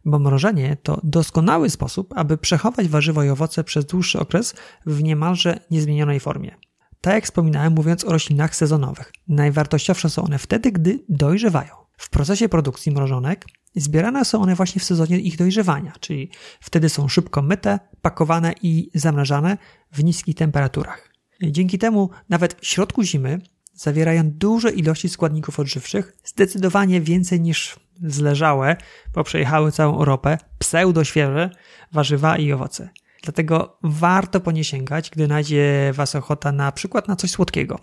Bo 0.06 0.20
mrożenie 0.20 0.78
to 0.84 1.02
doskonały 1.04 1.70
sposób, 1.70 2.14
aby 2.16 2.38
przechować 2.38 2.88
warzywo 2.88 3.24
i 3.24 3.30
owoce 3.30 3.64
przez 3.64 3.86
dłuższy 3.86 4.20
okres 4.20 4.56
w 4.86 5.04
niemalże 5.04 5.60
niezmienionej 5.72 6.20
formie. 6.20 6.56
Tak 7.02 7.14
jak 7.14 7.26
wspominałem, 7.26 7.74
mówiąc 7.74 8.06
o 8.06 8.12
roślinach 8.12 8.56
sezonowych, 8.56 9.12
najwartościowsze 9.28 10.10
są 10.10 10.24
one 10.24 10.40
wtedy, 10.40 10.72
gdy 10.72 11.00
dojrzewają. 11.10 11.74
W 11.98 12.10
procesie 12.10 12.50
produkcji 12.50 12.92
mrożonek 12.92 13.46
zbierane 13.76 14.26
są 14.26 14.42
one 14.42 14.56
właśnie 14.56 14.82
w 14.82 14.84
sezonie 14.84 15.20
ich 15.20 15.38
dojrzewania, 15.38 15.94
czyli 16.00 16.32
wtedy 16.60 16.90
są 16.90 17.08
szybko 17.08 17.42
myte, 17.42 17.80
pakowane 18.02 18.54
i 18.62 18.90
zamrażane 18.94 19.58
w 19.92 20.04
niskich 20.04 20.36
temperaturach. 20.36 21.07
Dzięki 21.42 21.80
temu 21.80 22.10
nawet 22.30 22.54
w 22.54 22.66
środku 22.66 23.04
zimy 23.04 23.42
zawierają 23.74 24.32
duże 24.32 24.72
ilości 24.72 25.10
składników 25.10 25.60
odżywczych, 25.60 26.18
zdecydowanie 26.24 27.02
więcej 27.02 27.42
niż 27.42 27.76
zleżałe, 28.04 28.76
bo 29.14 29.24
przejechały 29.24 29.72
całą 29.72 29.98
Europę, 29.98 30.38
pseudo 30.60 31.04
świeże 31.04 31.50
warzywa 31.92 32.38
i 32.38 32.52
owoce. 32.52 32.90
Dlatego 33.24 33.78
warto 33.84 34.40
po 34.40 34.52
nie 34.52 34.64
sięgać, 34.64 35.10
gdy 35.10 35.28
najdzie 35.28 35.92
Was 35.94 36.16
ochota 36.16 36.52
na 36.52 36.72
przykład 36.72 37.08
na 37.08 37.16
coś 37.16 37.32
słodkiego. 37.32 37.80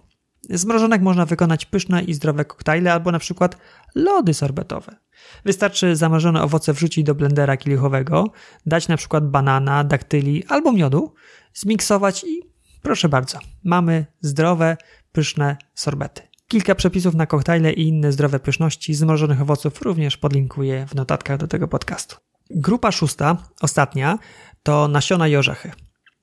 Z 0.51 0.65
mrożonek 0.65 1.03
można 1.03 1.27
wykonać 1.27 1.67
pyszne 1.67 2.03
i 2.03 2.15
zdrowe 2.15 2.45
koktajle 2.45 2.93
albo 2.93 3.13
na 3.13 3.19
przykład 3.19 3.57
lody 3.95 4.35
sorbetowe. 4.35 4.97
Wystarczy 5.45 5.97
zamrożone 5.97 6.43
owoce 6.43 6.73
wrzucić 6.73 7.05
do 7.05 7.15
blendera 7.15 7.57
kielichowego, 7.57 8.33
dać 8.67 8.89
na 8.89 8.97
przykład 8.97 9.31
banana, 9.31 9.85
daktyli 9.85 10.45
albo 10.49 10.73
miodu, 10.73 11.15
zmiksować 11.55 12.25
i 12.25 12.54
proszę 12.85 13.09
bardzo, 13.09 13.39
mamy 13.65 14.07
zdrowe, 14.21 14.77
pyszne 15.13 15.57
sorbety. 15.75 16.23
Kilka 16.49 16.75
przepisów 16.75 17.15
na 17.15 17.27
koktajle 17.27 17.73
i 17.73 17.89
inne 17.89 18.13
zdrowe 18.13 18.41
pyszności 18.41 18.95
z 18.95 19.03
mrożonych 19.03 19.43
owoców 19.43 19.83
również 19.83 20.17
podlinkuję 20.17 20.87
w 20.87 20.95
notatkach 20.95 21.39
do 21.39 21.49
tego 21.49 21.69
podcastu. 21.69 22.17
Grupa 22.51 22.93
szósta, 22.93 23.37
ostatnia, 23.61 24.19
to 24.63 24.89
nasiona 24.89 25.29
i 25.29 25.37
orzechy. 25.37 25.71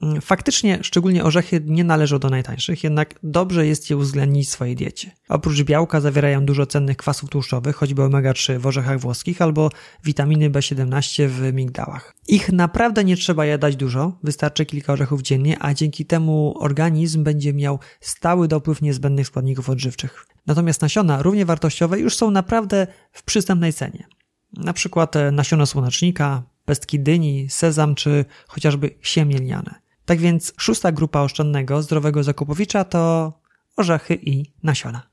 Mm, 0.02 0.22
faktycznie, 0.22 0.80
szczególnie 0.82 1.24
orzechy 1.24 1.62
nie 1.66 1.84
należą 1.84 2.20
do 2.20 2.30
najtańszych, 2.30 2.84
jednak 2.84 3.20
dobrze 3.24 3.68
jest 3.68 3.90
je 3.90 3.98
uwzględnić 3.98 4.48
w 4.48 4.52
swojej 4.52 4.76
diecie. 4.76 5.12
Oprócz 5.30 5.64
białka 5.64 6.02
zawierają 6.02 6.46
dużo 6.46 6.66
cennych 6.66 6.98
kwasów 6.98 7.30
tłuszczowych, 7.30 7.76
choćby 7.76 8.02
omega-3 8.02 8.60
w 8.60 8.68
orzechach 8.68 9.00
włoskich 9.00 9.42
albo 9.42 9.70
witaminy 10.04 10.50
B17 10.50 11.28
w 11.28 11.54
migdałach. 11.54 12.16
Ich 12.28 12.52
naprawdę 12.52 13.04
nie 13.04 13.18
trzeba 13.18 13.46
jadać 13.46 13.76
dużo, 13.76 14.18
wystarczy 14.24 14.66
kilka 14.66 14.94
orzechów 14.94 15.22
dziennie, 15.22 15.58
a 15.60 15.74
dzięki 15.74 16.06
temu 16.06 16.56
organizm 16.60 17.24
będzie 17.24 17.54
miał 17.54 17.80
stały 18.00 18.48
dopływ 18.48 18.82
niezbędnych 18.82 19.28
składników 19.28 19.70
odżywczych. 19.70 20.26
Natomiast 20.48 20.82
nasiona, 20.82 21.22
równie 21.22 21.46
wartościowe, 21.46 22.00
już 22.00 22.16
są 22.16 22.32
naprawdę 22.32 22.88
w 23.12 23.24
przystępnej 23.24 23.74
cenie. 23.74 24.08
Na 24.54 24.74
przykład 24.74 25.16
e, 25.16 25.32
nasiona 25.32 25.66
słonecznika, 25.66 26.44
pestki 26.66 27.00
dyni, 27.00 27.50
sezam 27.50 27.96
czy 27.96 28.26
chociażby 28.48 28.90
siemię 29.02 29.38
lniane. 29.38 29.81
Tak 30.06 30.20
więc 30.20 30.54
szósta 30.58 30.92
grupa 30.92 31.22
oszczędnego, 31.22 31.84
zdrowego 31.84 32.24
zakupowicza 32.24 32.84
to 32.84 33.34
orzechy 33.78 34.16
i 34.16 34.54
nasiona. 34.64 35.12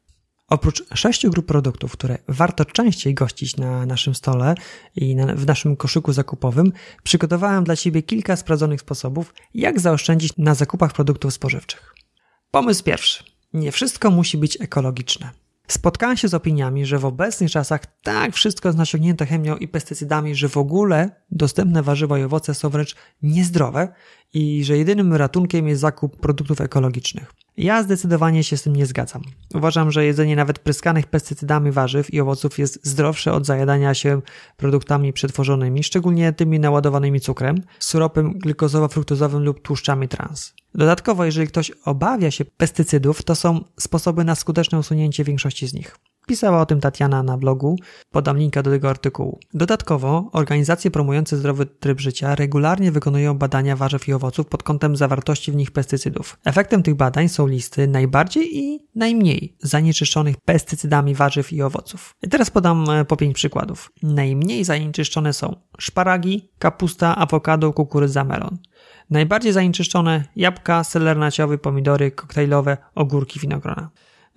Oprócz 0.48 0.84
sześciu 0.94 1.30
grup 1.30 1.46
produktów, 1.46 1.92
które 1.92 2.18
warto 2.28 2.64
częściej 2.64 3.14
gościć 3.14 3.56
na 3.56 3.86
naszym 3.86 4.14
stole 4.14 4.54
i 4.96 5.16
na, 5.16 5.34
w 5.34 5.46
naszym 5.46 5.76
koszyku 5.76 6.12
zakupowym, 6.12 6.72
przygotowałem 7.02 7.64
dla 7.64 7.76
Ciebie 7.76 8.02
kilka 8.02 8.36
sprawdzonych 8.36 8.80
sposobów, 8.80 9.34
jak 9.54 9.80
zaoszczędzić 9.80 10.32
na 10.38 10.54
zakupach 10.54 10.92
produktów 10.92 11.34
spożywczych. 11.34 11.94
Pomysł 12.50 12.84
pierwszy. 12.84 13.24
Nie 13.52 13.72
wszystko 13.72 14.10
musi 14.10 14.38
być 14.38 14.60
ekologiczne. 14.60 15.30
Spotkałem 15.68 16.16
się 16.16 16.28
z 16.28 16.34
opiniami, 16.34 16.86
że 16.86 16.98
w 16.98 17.04
obecnych 17.04 17.50
czasach 17.50 17.80
tak 18.02 18.34
wszystko 18.34 18.68
jest 18.68 18.78
nasiągnięte 18.78 19.26
chemią 19.26 19.56
i 19.56 19.68
pestycydami, 19.68 20.34
że 20.34 20.48
w 20.48 20.56
ogóle 20.56 21.10
dostępne 21.30 21.82
warzywa 21.82 22.18
i 22.18 22.22
owoce 22.22 22.54
są 22.54 22.68
wręcz 22.68 22.96
niezdrowe 23.22 23.88
i 24.34 24.64
że 24.64 24.78
jedynym 24.78 25.14
ratunkiem 25.14 25.68
jest 25.68 25.80
zakup 25.80 26.20
produktów 26.20 26.60
ekologicznych. 26.60 27.32
Ja 27.56 27.82
zdecydowanie 27.82 28.44
się 28.44 28.56
z 28.56 28.62
tym 28.62 28.76
nie 28.76 28.86
zgadzam. 28.86 29.22
Uważam, 29.54 29.90
że 29.90 30.04
jedzenie 30.04 30.36
nawet 30.36 30.58
pryskanych 30.58 31.06
pestycydami 31.06 31.70
warzyw 31.70 32.14
i 32.14 32.20
owoców 32.20 32.58
jest 32.58 32.86
zdrowsze 32.86 33.32
od 33.32 33.46
zajadania 33.46 33.94
się 33.94 34.22
produktami 34.56 35.12
przetworzonymi, 35.12 35.82
szczególnie 35.82 36.32
tymi 36.32 36.60
naładowanymi 36.60 37.20
cukrem, 37.20 37.62
syropem 37.78 38.38
glukozowo-fruktozowym 38.38 39.44
lub 39.44 39.62
tłuszczami 39.62 40.08
trans. 40.08 40.54
Dodatkowo, 40.74 41.24
jeżeli 41.24 41.48
ktoś 41.48 41.70
obawia 41.70 42.30
się 42.30 42.44
pestycydów, 42.44 43.22
to 43.22 43.34
są 43.34 43.64
sposoby 43.80 44.24
na 44.24 44.34
skuteczne 44.34 44.78
usunięcie 44.78 45.24
większości 45.24 45.66
z 45.66 45.74
nich. 45.74 45.96
Pisała 46.28 46.60
o 46.60 46.66
tym 46.66 46.80
Tatiana 46.80 47.22
na 47.22 47.36
blogu, 47.36 47.76
podam 48.10 48.38
linka 48.38 48.62
do 48.62 48.70
tego 48.70 48.90
artykułu. 48.90 49.38
Dodatkowo, 49.54 50.30
organizacje 50.32 50.90
promujące 50.90 51.36
zdrowy 51.36 51.66
tryb 51.66 52.00
życia 52.00 52.34
regularnie 52.34 52.92
wykonują 52.92 53.38
badania 53.38 53.76
warzyw 53.76 54.08
i 54.08 54.12
owoców 54.12 54.46
pod 54.46 54.62
kątem 54.62 54.96
zawartości 54.96 55.52
w 55.52 55.56
nich 55.56 55.70
pestycydów. 55.70 56.38
Efektem 56.44 56.82
tych 56.82 56.94
badań 56.94 57.28
są 57.28 57.46
listy 57.46 57.86
najbardziej 57.86 58.58
i 58.58 58.86
najmniej 58.94 59.56
zanieczyszczonych 59.62 60.36
pestycydami 60.36 61.14
warzyw 61.14 61.52
i 61.52 61.62
owoców. 61.62 62.14
I 62.22 62.28
teraz 62.28 62.50
podam 62.50 62.90
e, 62.90 63.04
po 63.04 63.16
pięć 63.16 63.34
przykładów. 63.34 63.92
Najmniej 64.02 64.64
zanieczyszczone 64.64 65.32
są 65.32 65.56
szparagi, 65.78 66.50
kapusta, 66.58 67.16
awokado, 67.16 67.72
kukurydza, 67.72 68.24
melon. 68.24 68.58
Najbardziej 69.10 69.52
zanieczyszczone 69.52 70.24
jabłka, 70.36 70.84
seler 70.84 71.16
naciowy, 71.16 71.58
pomidory, 71.58 72.10
koktajlowe, 72.10 72.76
ogórki, 72.94 73.40
winogrona. 73.40 73.90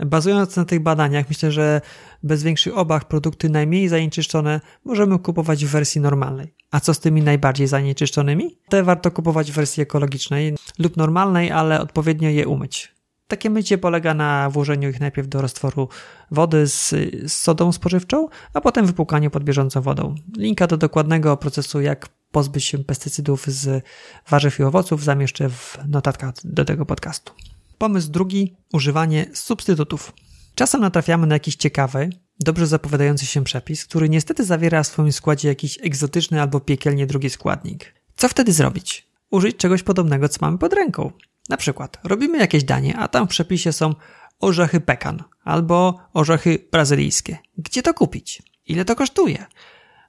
Bazując 0.06 0.56
na 0.56 0.66
tych 0.66 0.80
badaniach, 0.80 1.30
myślę, 1.30 1.52
że 1.52 1.82
bez 2.24 2.44
większych 2.44 2.78
obaw 2.78 3.06
produkty 3.06 3.50
najmniej 3.50 3.88
zanieczyszczone 3.88 4.62
możemy 4.86 5.20
kupować 5.20 5.66
w 5.66 5.70
wersji 5.70 6.02
normalnej. 6.02 6.54
A 6.72 6.80
co 6.80 6.94
z 6.94 7.00
tymi 7.00 7.22
najbardziej 7.22 7.68
zanieczyszczonymi? 7.68 8.58
Te 8.70 8.84
warto 8.84 9.12
kupować 9.12 9.52
w 9.52 9.56
wersji 9.56 9.84
ekologicznej 9.84 10.56
lub 10.80 10.98
normalnej, 10.98 11.52
ale 11.52 11.82
odpowiednio 11.82 12.30
je 12.30 12.48
umyć. 12.48 12.96
Takie 13.28 13.50
mycie 13.50 13.78
polega 13.78 14.14
na 14.14 14.50
włożeniu 14.50 14.90
ich 14.90 15.00
najpierw 15.00 15.28
do 15.28 15.42
roztworu 15.42 15.90
wody 16.32 16.68
z, 16.68 16.90
z 17.26 17.34
sodą 17.34 17.72
spożywczą, 17.72 18.28
a 18.54 18.62
potem 18.62 18.86
wypłukaniu 18.86 19.30
pod 19.30 19.44
bieżącą 19.44 19.82
wodą. 19.82 20.16
Linka 20.38 20.68
do 20.68 20.78
dokładnego 20.78 21.38
procesu, 21.38 21.82
jak 21.82 22.10
pozbyć 22.32 22.66
się 22.66 22.78
pestycydów 22.78 23.48
z 23.48 23.84
warzyw 24.30 24.60
i 24.60 24.64
owoców, 24.64 25.04
zamieszczę 25.04 25.50
w 25.50 25.78
notatkach 25.88 26.34
do 26.44 26.66
tego 26.66 26.86
podcastu. 26.86 27.34
Pomysł 27.82 28.12
drugi 28.12 28.56
używanie 28.74 29.26
substytutów. 29.34 30.14
Czasem 30.56 30.82
natrafiamy 30.82 31.28
na 31.28 31.36
jakiś 31.36 31.56
ciekawy, 31.56 32.10
dobrze 32.40 32.68
zapowiadający 32.68 33.26
się 33.26 33.44
przepis, 33.44 33.86
który 33.86 34.10
niestety 34.10 34.46
zawiera 34.46 34.84
w 34.84 34.88
swoim 34.88 35.12
składzie 35.12 35.48
jakiś 35.48 35.80
egzotyczny 35.82 36.42
albo 36.42 36.60
piekielnie 36.60 37.08
drugi 37.08 37.30
składnik. 37.30 37.94
Co 38.16 38.30
wtedy 38.30 38.54
zrobić? 38.54 39.08
Użyć 39.30 39.58
czegoś 39.58 39.84
podobnego, 39.84 40.30
co 40.30 40.38
mamy 40.42 40.58
pod 40.58 40.74
ręką. 40.74 41.12
Na 41.50 41.58
przykład 41.58 41.98
robimy 42.04 42.38
jakieś 42.38 42.64
danie, 42.64 42.98
a 42.98 43.08
tam 43.08 43.28
w 43.28 43.30
przepisie 43.30 43.74
są 43.74 43.96
orzechy 44.40 44.82
pekan 44.82 45.24
albo 45.44 46.00
orzechy 46.14 46.68
brazylijskie. 46.72 47.38
Gdzie 47.58 47.82
to 47.82 47.94
kupić? 47.94 48.42
Ile 48.66 48.86
to 48.86 48.96
kosztuje? 48.96 49.46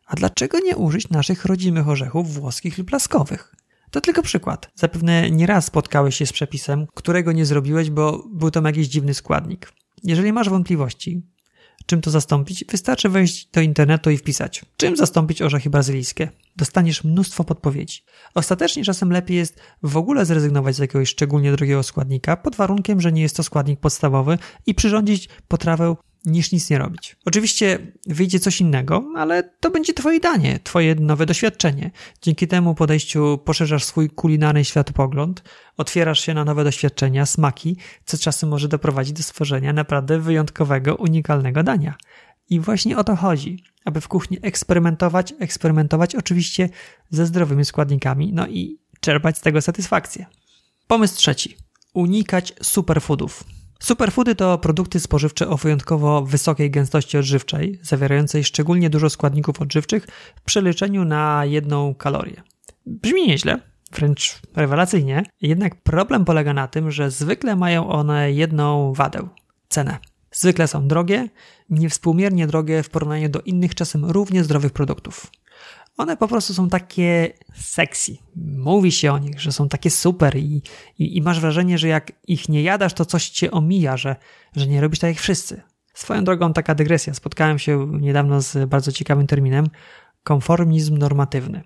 A 0.07 0.17
dlaczego 0.17 0.59
nie 0.61 0.77
użyć 0.77 1.09
naszych 1.09 1.45
rodzimych 1.45 1.89
orzechów 1.89 2.35
włoskich 2.35 2.79
lub 2.79 2.93
laskowych? 2.93 3.55
To 3.93 4.01
tylko 4.01 4.23
przykład. 4.23 4.71
Zapewne 4.75 5.31
nieraz 5.31 5.65
spotkałeś 5.65 6.17
się 6.17 6.27
z 6.27 6.33
przepisem, 6.33 6.87
którego 6.95 7.33
nie 7.33 7.47
zrobiłeś, 7.47 7.91
bo 7.91 8.25
był 8.33 8.51
tam 8.51 8.65
jakiś 8.65 8.89
dziwny 8.89 9.15
składnik. 9.15 9.73
Jeżeli 10.05 10.33
masz 10.33 10.49
wątpliwości, 10.49 11.23
czym 11.87 12.01
to 12.01 12.11
zastąpić, 12.11 12.65
wystarczy 12.65 13.09
wejść 13.09 13.49
do 13.53 13.61
internetu 13.61 14.11
i 14.11 14.17
wpisać, 14.17 14.65
czym 14.77 14.97
zastąpić 14.97 15.43
orzechy 15.43 15.71
brazylijskie. 15.71 16.29
Dostaniesz 16.57 17.05
mnóstwo 17.05 17.45
podpowiedzi. 17.45 18.01
Ostatecznie 18.35 18.85
czasem 18.85 19.13
lepiej 19.13 19.37
jest 19.37 19.61
w 19.83 19.97
ogóle 19.97 20.27
zrezygnować 20.27 20.77
z 20.77 20.79
jakiegoś 20.79 21.09
szczególnie 21.09 21.53
drogiego 21.53 21.83
składnika, 21.83 22.37
pod 22.37 22.57
warunkiem, 22.57 23.01
że 23.01 23.13
nie 23.13 23.23
jest 23.23 23.37
to 23.37 23.43
składnik 23.43 23.81
podstawowy 23.81 24.39
i 24.67 24.75
przyrządzić 24.75 25.29
potrawę 25.49 25.97
niż 26.25 26.53
nic 26.53 26.71
nie 26.71 26.79
robić. 26.79 27.17
Oczywiście 27.25 27.79
wyjdzie 28.07 28.41
coś 28.41 28.61
innego, 28.61 29.05
ale 29.17 29.43
to 29.43 29.71
będzie 29.71 29.95
twoje 29.95 30.21
danie, 30.21 30.61
twoje 30.65 30.95
nowe 30.95 31.27
doświadczenie. 31.27 31.91
Dzięki 32.23 32.49
temu 32.49 32.75
podejściu 32.75 33.39
poszerzasz 33.45 33.85
swój 33.85 34.11
kulinarny 34.11 34.65
światopogląd, 34.65 35.43
otwierasz 35.77 36.21
się 36.21 36.35
na 36.35 36.45
nowe 36.45 36.65
doświadczenia, 36.65 37.27
smaki, 37.27 37.77
co 38.05 38.19
czasem 38.19 38.49
może 38.49 38.69
doprowadzić 38.69 39.13
do 39.13 39.23
stworzenia 39.23 39.73
naprawdę 39.73 40.19
wyjątkowego, 40.19 40.95
unikalnego 40.97 41.63
dania. 41.63 41.95
I 42.51 42.61
właśnie 42.61 42.99
o 42.99 43.05
to 43.05 43.17
chodzi, 43.17 43.65
aby 43.85 44.01
w 44.01 44.09
kuchni 44.09 44.39
eksperymentować, 44.43 45.35
eksperymentować 45.41 46.15
oczywiście 46.15 46.69
ze 47.11 47.27
zdrowymi 47.27 47.65
składnikami, 47.65 48.33
no 48.33 48.47
i 48.47 48.79
czerpać 49.01 49.39
z 49.39 49.41
tego 49.41 49.63
satysfakcję. 49.63 50.27
Pomysł 50.87 51.17
trzeci. 51.17 51.57
Unikać 51.95 52.53
superfoodów. 52.63 53.45
Superfoody 53.83 54.35
to 54.35 54.59
produkty 54.59 55.01
spożywcze 55.01 55.49
o 55.49 55.57
wyjątkowo 55.57 56.23
wysokiej 56.23 56.71
gęstości 56.71 57.19
odżywczej, 57.19 57.79
zawierającej 57.83 58.45
szczególnie 58.45 58.91
dużo 58.91 59.11
składników 59.11 59.61
odżywczych 59.61 60.07
w 60.37 60.41
przeliczeniu 60.41 61.05
na 61.05 61.45
jedną 61.45 61.95
kalorię. 61.95 62.43
Brzmi 62.87 63.29
nieźle, 63.29 63.59
wręcz 63.93 64.41
rewelacyjnie. 64.57 65.23
Jednak 65.41 65.83
problem 65.83 66.25
polega 66.25 66.55
na 66.55 66.69
tym, 66.69 66.91
że 66.91 67.11
zwykle 67.11 67.57
mają 67.57 67.89
one 67.89 68.33
jedną 68.33 68.93
wadę 68.93 69.29
cenę. 69.69 69.99
Zwykle 70.33 70.69
są 70.69 70.89
drogie, 70.89 71.29
niewspółmiernie 71.71 72.47
drogie 72.47 72.83
w 72.83 72.91
porównaniu 72.91 73.29
do 73.29 73.41
innych, 73.41 73.75
czasem 73.75 74.05
równie 74.05 74.45
zdrowych 74.45 74.73
produktów. 74.73 75.27
One 75.97 76.17
po 76.17 76.29
prostu 76.29 76.55
są 76.55 76.69
takie 76.69 77.33
sexy. 77.55 78.17
Mówi 78.37 78.93
się 78.93 79.13
o 79.13 79.19
nich, 79.19 79.41
że 79.41 79.53
są 79.53 79.69
takie 79.69 79.91
super 79.91 80.37
i, 80.37 80.63
i, 80.99 81.17
i, 81.17 81.23
masz 81.23 81.41
wrażenie, 81.41 81.79
że 81.79 81.89
jak 81.89 82.13
ich 82.29 82.49
nie 82.49 82.63
jadasz, 82.63 82.95
to 82.95 83.05
coś 83.05 83.29
cię 83.29 83.51
omija, 83.51 83.97
że, 83.97 84.17
że 84.57 84.67
nie 84.67 84.81
robisz 84.81 84.99
tak 84.99 85.11
jak 85.11 85.19
wszyscy. 85.19 85.63
Swoją 85.95 86.25
drogą 86.25 86.53
taka 86.53 86.75
dygresja. 86.75 87.15
Spotkałem 87.15 87.59
się 87.59 87.87
niedawno 88.01 88.43
z 88.43 88.69
bardzo 88.69 88.93
ciekawym 88.93 89.27
terminem 89.27 89.67
konformizm 90.23 90.99
normatywny. 90.99 91.63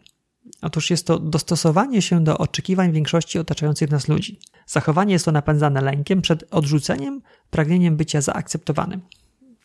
Otóż 0.63 0.91
jest 0.91 1.07
to 1.07 1.19
dostosowanie 1.19 2.03
się 2.03 2.25
do 2.25 2.39
oczekiwań 2.39 2.93
większości 2.93 3.39
otaczających 3.39 3.91
nas 3.91 4.09
ludzi. 4.09 4.39
Zachowanie 4.67 5.13
jest 5.13 5.25
to 5.25 5.33
napędzane 5.33 5.81
lękiem 5.81 6.23
przed 6.23 6.45
odrzuceniem, 6.51 7.23
pragnieniem 7.51 7.97
bycia 7.97 8.21
zaakceptowanym. 8.21 9.01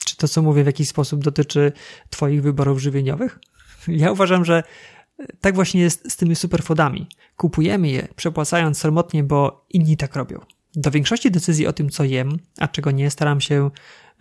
Czy 0.05 0.17
to, 0.17 0.27
co 0.27 0.41
mówię, 0.41 0.63
w 0.63 0.65
jakiś 0.65 0.89
sposób 0.89 1.23
dotyczy 1.23 1.71
Twoich 2.09 2.41
wyborów 2.41 2.79
żywieniowych? 2.79 3.39
Ja 3.87 4.11
uważam, 4.11 4.45
że 4.45 4.63
tak 5.41 5.55
właśnie 5.55 5.81
jest 5.81 6.11
z 6.11 6.17
tymi 6.17 6.35
superfoodami. 6.35 7.07
Kupujemy 7.35 7.89
je, 7.89 8.07
przepłacając 8.15 8.77
samotnie, 8.77 9.23
bo 9.23 9.65
inni 9.69 9.97
tak 9.97 10.15
robią. 10.15 10.39
Do 10.75 10.91
większości 10.91 11.31
decyzji 11.31 11.67
o 11.67 11.73
tym, 11.73 11.89
co 11.89 12.03
jem, 12.03 12.39
a 12.57 12.67
czego 12.67 12.91
nie, 12.91 13.11
staram 13.11 13.41
się 13.41 13.69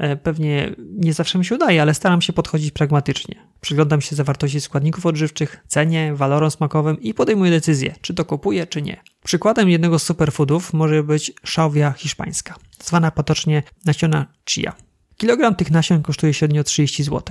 E, 0.01 0.17
pewnie 0.17 0.75
nie 0.79 1.13
zawsze 1.13 1.39
mi 1.39 1.45
się 1.45 1.55
udaje, 1.55 1.83
ale 1.83 1.95
staram 1.95 2.23
się 2.23 2.33
podchodzić 2.33 2.71
pragmatycznie. 2.71 3.35
Przyglądam 3.61 4.01
się 4.01 4.17
zawartości 4.17 4.61
składników 4.61 5.07
odżywczych, 5.07 5.65
cenie, 5.67 6.15
walorom 6.15 6.51
smakowym 6.51 7.01
i 7.01 7.15
podejmuję 7.15 7.51
decyzję, 7.51 7.95
czy 8.01 8.15
to 8.15 8.25
kupuję, 8.25 8.67
czy 8.67 8.83
nie. 8.83 9.03
Przykładem 9.25 9.69
jednego 9.69 9.99
z 9.99 10.03
superfoodów 10.03 10.73
może 10.73 11.03
być 11.03 11.33
szałwia 11.45 11.93
hiszpańska, 11.93 12.55
zwana 12.85 13.11
potocznie 13.11 13.63
nasiona 13.85 14.27
chia. 14.51 14.73
Kilogram 15.17 15.55
tych 15.55 15.71
nasion 15.71 16.03
kosztuje 16.03 16.35
średnio 16.35 16.65
30 16.65 17.03
zł. 17.03 17.23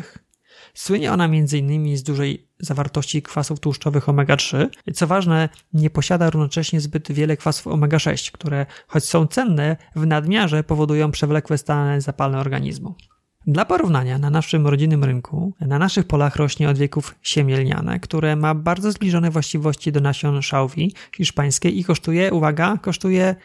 Słynie 0.74 1.14
ona 1.14 1.26
m.in. 1.26 1.98
z 1.98 2.04
dużej 2.04 2.48
zawartości 2.60 3.22
kwasów 3.22 3.60
tłuszczowych 3.60 4.10
omega-3. 4.10 4.68
Co 4.94 5.08
ważne, 5.08 5.50
nie 5.74 5.90
posiada 5.90 6.30
równocześnie 6.30 6.82
zbyt 6.82 7.12
wiele 7.12 7.38
kwasów 7.38 7.68
omega-6, 7.68 8.32
które, 8.32 8.66
choć 8.88 9.04
są 9.04 9.28
cenne, 9.28 9.78
w 9.96 10.06
nadmiarze 10.06 10.64
powodują 10.64 11.12
przewlekłe 11.12 11.58
stany 11.58 12.02
zapalne 12.02 12.40
organizmu. 12.40 12.96
Dla 13.48 13.66
porównania, 13.66 14.18
na 14.18 14.30
naszym 14.30 14.68
rodzinnym 14.68 15.04
rynku, 15.04 15.54
na 15.60 15.80
naszych 15.80 16.08
polach 16.08 16.36
rośnie 16.36 16.70
od 16.70 16.78
wieków 16.78 17.16
siemielniane, 17.22 18.00
które 18.00 18.36
ma 18.36 18.56
bardzo 18.56 18.92
zbliżone 18.92 19.32
właściwości 19.32 19.92
do 19.92 20.00
nasion 20.00 20.42
szałwi 20.42 20.94
hiszpańskiej 21.16 21.80
i 21.80 21.84
kosztuje, 21.84 22.32
uwaga, 22.32 22.78
kosztuje 22.82 23.36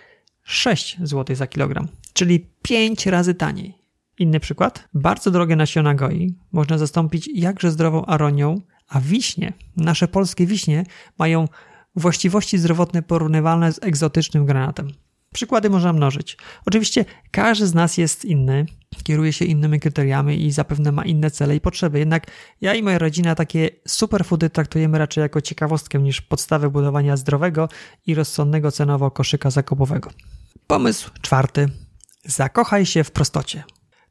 6 0.42 0.96
zł 1.02 1.36
za 1.36 1.46
kilogram, 1.46 1.88
czyli 2.12 2.46
5 2.62 3.06
razy 3.06 3.34
taniej. 3.34 3.83
Inny 4.18 4.40
przykład. 4.40 4.88
Bardzo 4.94 5.30
drogie 5.30 5.56
nasiona 5.56 5.94
goi 5.94 6.34
można 6.52 6.78
zastąpić 6.78 7.30
jakże 7.34 7.70
zdrową 7.70 8.06
aronią, 8.06 8.60
a 8.88 9.00
wiśnie, 9.00 9.52
nasze 9.76 10.08
polskie 10.08 10.46
wiśnie, 10.46 10.84
mają 11.18 11.48
właściwości 11.96 12.58
zdrowotne 12.58 13.02
porównywalne 13.02 13.72
z 13.72 13.82
egzotycznym 13.82 14.46
granatem. 14.46 14.88
Przykłady 15.34 15.70
można 15.70 15.92
mnożyć. 15.92 16.36
Oczywiście 16.66 17.04
każdy 17.30 17.66
z 17.66 17.74
nas 17.74 17.98
jest 17.98 18.24
inny, 18.24 18.66
kieruje 19.02 19.32
się 19.32 19.44
innymi 19.44 19.80
kryteriami 19.80 20.46
i 20.46 20.52
zapewne 20.52 20.92
ma 20.92 21.04
inne 21.04 21.30
cele 21.30 21.56
i 21.56 21.60
potrzeby. 21.60 21.98
Jednak 21.98 22.26
ja 22.60 22.74
i 22.74 22.82
moja 22.82 22.98
rodzina 22.98 23.34
takie 23.34 23.70
superfoody 23.88 24.50
traktujemy 24.50 24.98
raczej 24.98 25.22
jako 25.22 25.40
ciekawostkę 25.40 25.98
niż 25.98 26.20
podstawę 26.20 26.70
budowania 26.70 27.16
zdrowego 27.16 27.68
i 28.06 28.14
rozsądnego 28.14 28.72
cenowo 28.72 29.10
koszyka 29.10 29.50
zakupowego. 29.50 30.10
Pomysł 30.66 31.10
czwarty. 31.22 31.68
Zakochaj 32.24 32.86
się 32.86 33.04
w 33.04 33.10
prostocie. 33.10 33.64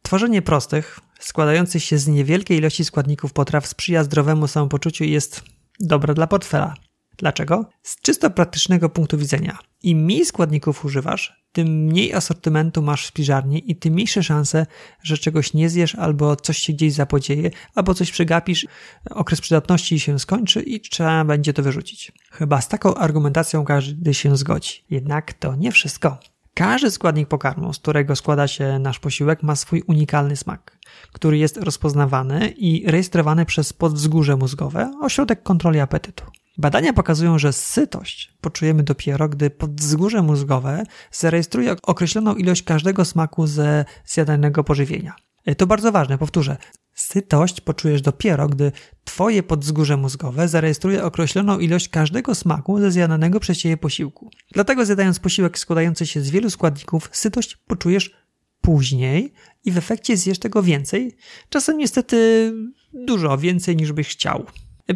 Tworzenie 0.04 0.42
prostych, 0.42 1.00
składających 1.20 1.84
się 1.84 1.98
z 1.98 2.08
niewielkiej 2.08 2.58
ilości 2.58 2.86
składników 2.86 3.34
potraw 3.34 3.68
sprzyja 3.68 4.04
zdrowemu 4.04 4.48
samopoczuciu 4.48 5.04
i 5.04 5.12
jest 5.12 5.44
dobre 5.80 6.14
dla 6.14 6.28
portfela. 6.28 6.74
Dlaczego? 7.18 7.70
Z 7.84 8.02
czysto 8.02 8.30
praktycznego 8.30 8.90
punktu 8.90 9.18
widzenia. 9.18 9.58
Im 9.84 9.98
mniej 9.98 10.26
składników 10.26 10.86
używasz, 10.86 11.44
tym 11.52 11.68
mniej 11.68 12.14
asortymentu 12.14 12.82
masz 12.82 13.04
w 13.04 13.08
spiżarni 13.08 13.72
i 13.72 13.76
tym 13.76 13.94
mniejsze 13.94 14.24
szanse, 14.24 14.66
że 15.04 15.18
czegoś 15.18 15.54
nie 15.54 15.70
zjesz 15.70 15.96
albo 15.96 16.36
coś 16.36 16.58
się 16.58 16.74
gdzieś 16.74 16.94
zapodzieje, 16.94 17.52
albo 17.76 17.94
coś 17.94 18.12
przegapisz, 18.12 18.68
okres 19.10 19.42
przydatności 19.42 20.00
się 20.00 20.20
skończy 20.20 20.62
i 20.62 20.82
trzeba 20.82 21.26
będzie 21.26 21.54
to 21.54 21.64
wyrzucić. 21.64 22.12
Chyba 22.32 22.62
z 22.62 22.68
taką 22.68 22.96
argumentacją 22.96 23.66
każdy 23.66 24.14
się 24.14 24.38
zgodzi. 24.38 24.84
Jednak 24.90 25.34
to 25.34 25.56
nie 25.56 25.72
wszystko. 25.72 26.33
Każdy 26.54 26.92
składnik 26.92 27.28
pokarmu, 27.28 27.74
z 27.74 27.80
którego 27.80 28.16
składa 28.16 28.48
się 28.48 28.80
nasz 28.80 29.00
posiłek, 29.00 29.44
ma 29.44 29.56
swój 29.56 29.84
unikalny 29.88 30.36
smak, 30.36 30.78
który 31.12 31.38
jest 31.38 31.58
rozpoznawany 31.58 32.50
i 32.50 32.92
rejestrowany 32.92 33.46
przez 33.46 33.74
podwzgórze 33.74 34.36
mózgowe, 34.36 34.92
ośrodek 35.02 35.44
kontroli 35.44 35.80
apetytu. 35.80 36.26
Badania 36.58 36.94
pokazują, 36.94 37.40
że 37.40 37.54
sytość 37.54 38.34
poczujemy 38.42 38.84
dopiero, 38.84 39.30
gdy 39.30 39.50
podwzgórze 39.50 40.22
mózgowe 40.22 40.84
zarejestruje 41.12 41.76
określoną 41.84 42.36
ilość 42.36 42.64
każdego 42.64 43.06
smaku 43.06 43.48
ze 43.48 43.86
zjadanego 44.06 44.64
pożywienia. 44.64 45.16
To 45.58 45.68
bardzo 45.68 45.92
ważne, 45.92 46.18
powtórzę. 46.18 46.58
Sytość 46.94 47.62
poczujesz 47.62 48.02
dopiero, 48.02 48.50
gdy 48.50 48.72
Twoje 49.04 49.44
podzgórze 49.44 49.98
mózgowe 49.98 50.48
zarejestruje 50.48 51.04
określoną 51.04 51.60
ilość 51.60 51.90
każdego 51.90 52.36
smaku 52.36 52.80
ze 52.80 52.92
zjadanego 52.92 53.40
przez 53.40 53.58
Ciebie 53.58 53.78
posiłku. 53.78 54.30
Dlatego 54.54 54.86
zjadając 54.86 55.20
posiłek 55.20 55.60
składający 55.60 56.08
się 56.08 56.22
z 56.22 56.30
wielu 56.30 56.50
składników, 56.50 57.10
sytość 57.12 57.56
poczujesz 57.56 58.24
później 58.62 59.34
i 59.66 59.72
w 59.72 59.78
efekcie 59.78 60.18
zjesz 60.18 60.40
tego 60.40 60.64
więcej, 60.64 61.16
czasem 61.50 61.78
niestety 61.78 62.52
dużo 62.94 63.38
więcej 63.38 63.76
niż 63.76 63.92
byś 63.92 64.08
chciał. 64.08 64.46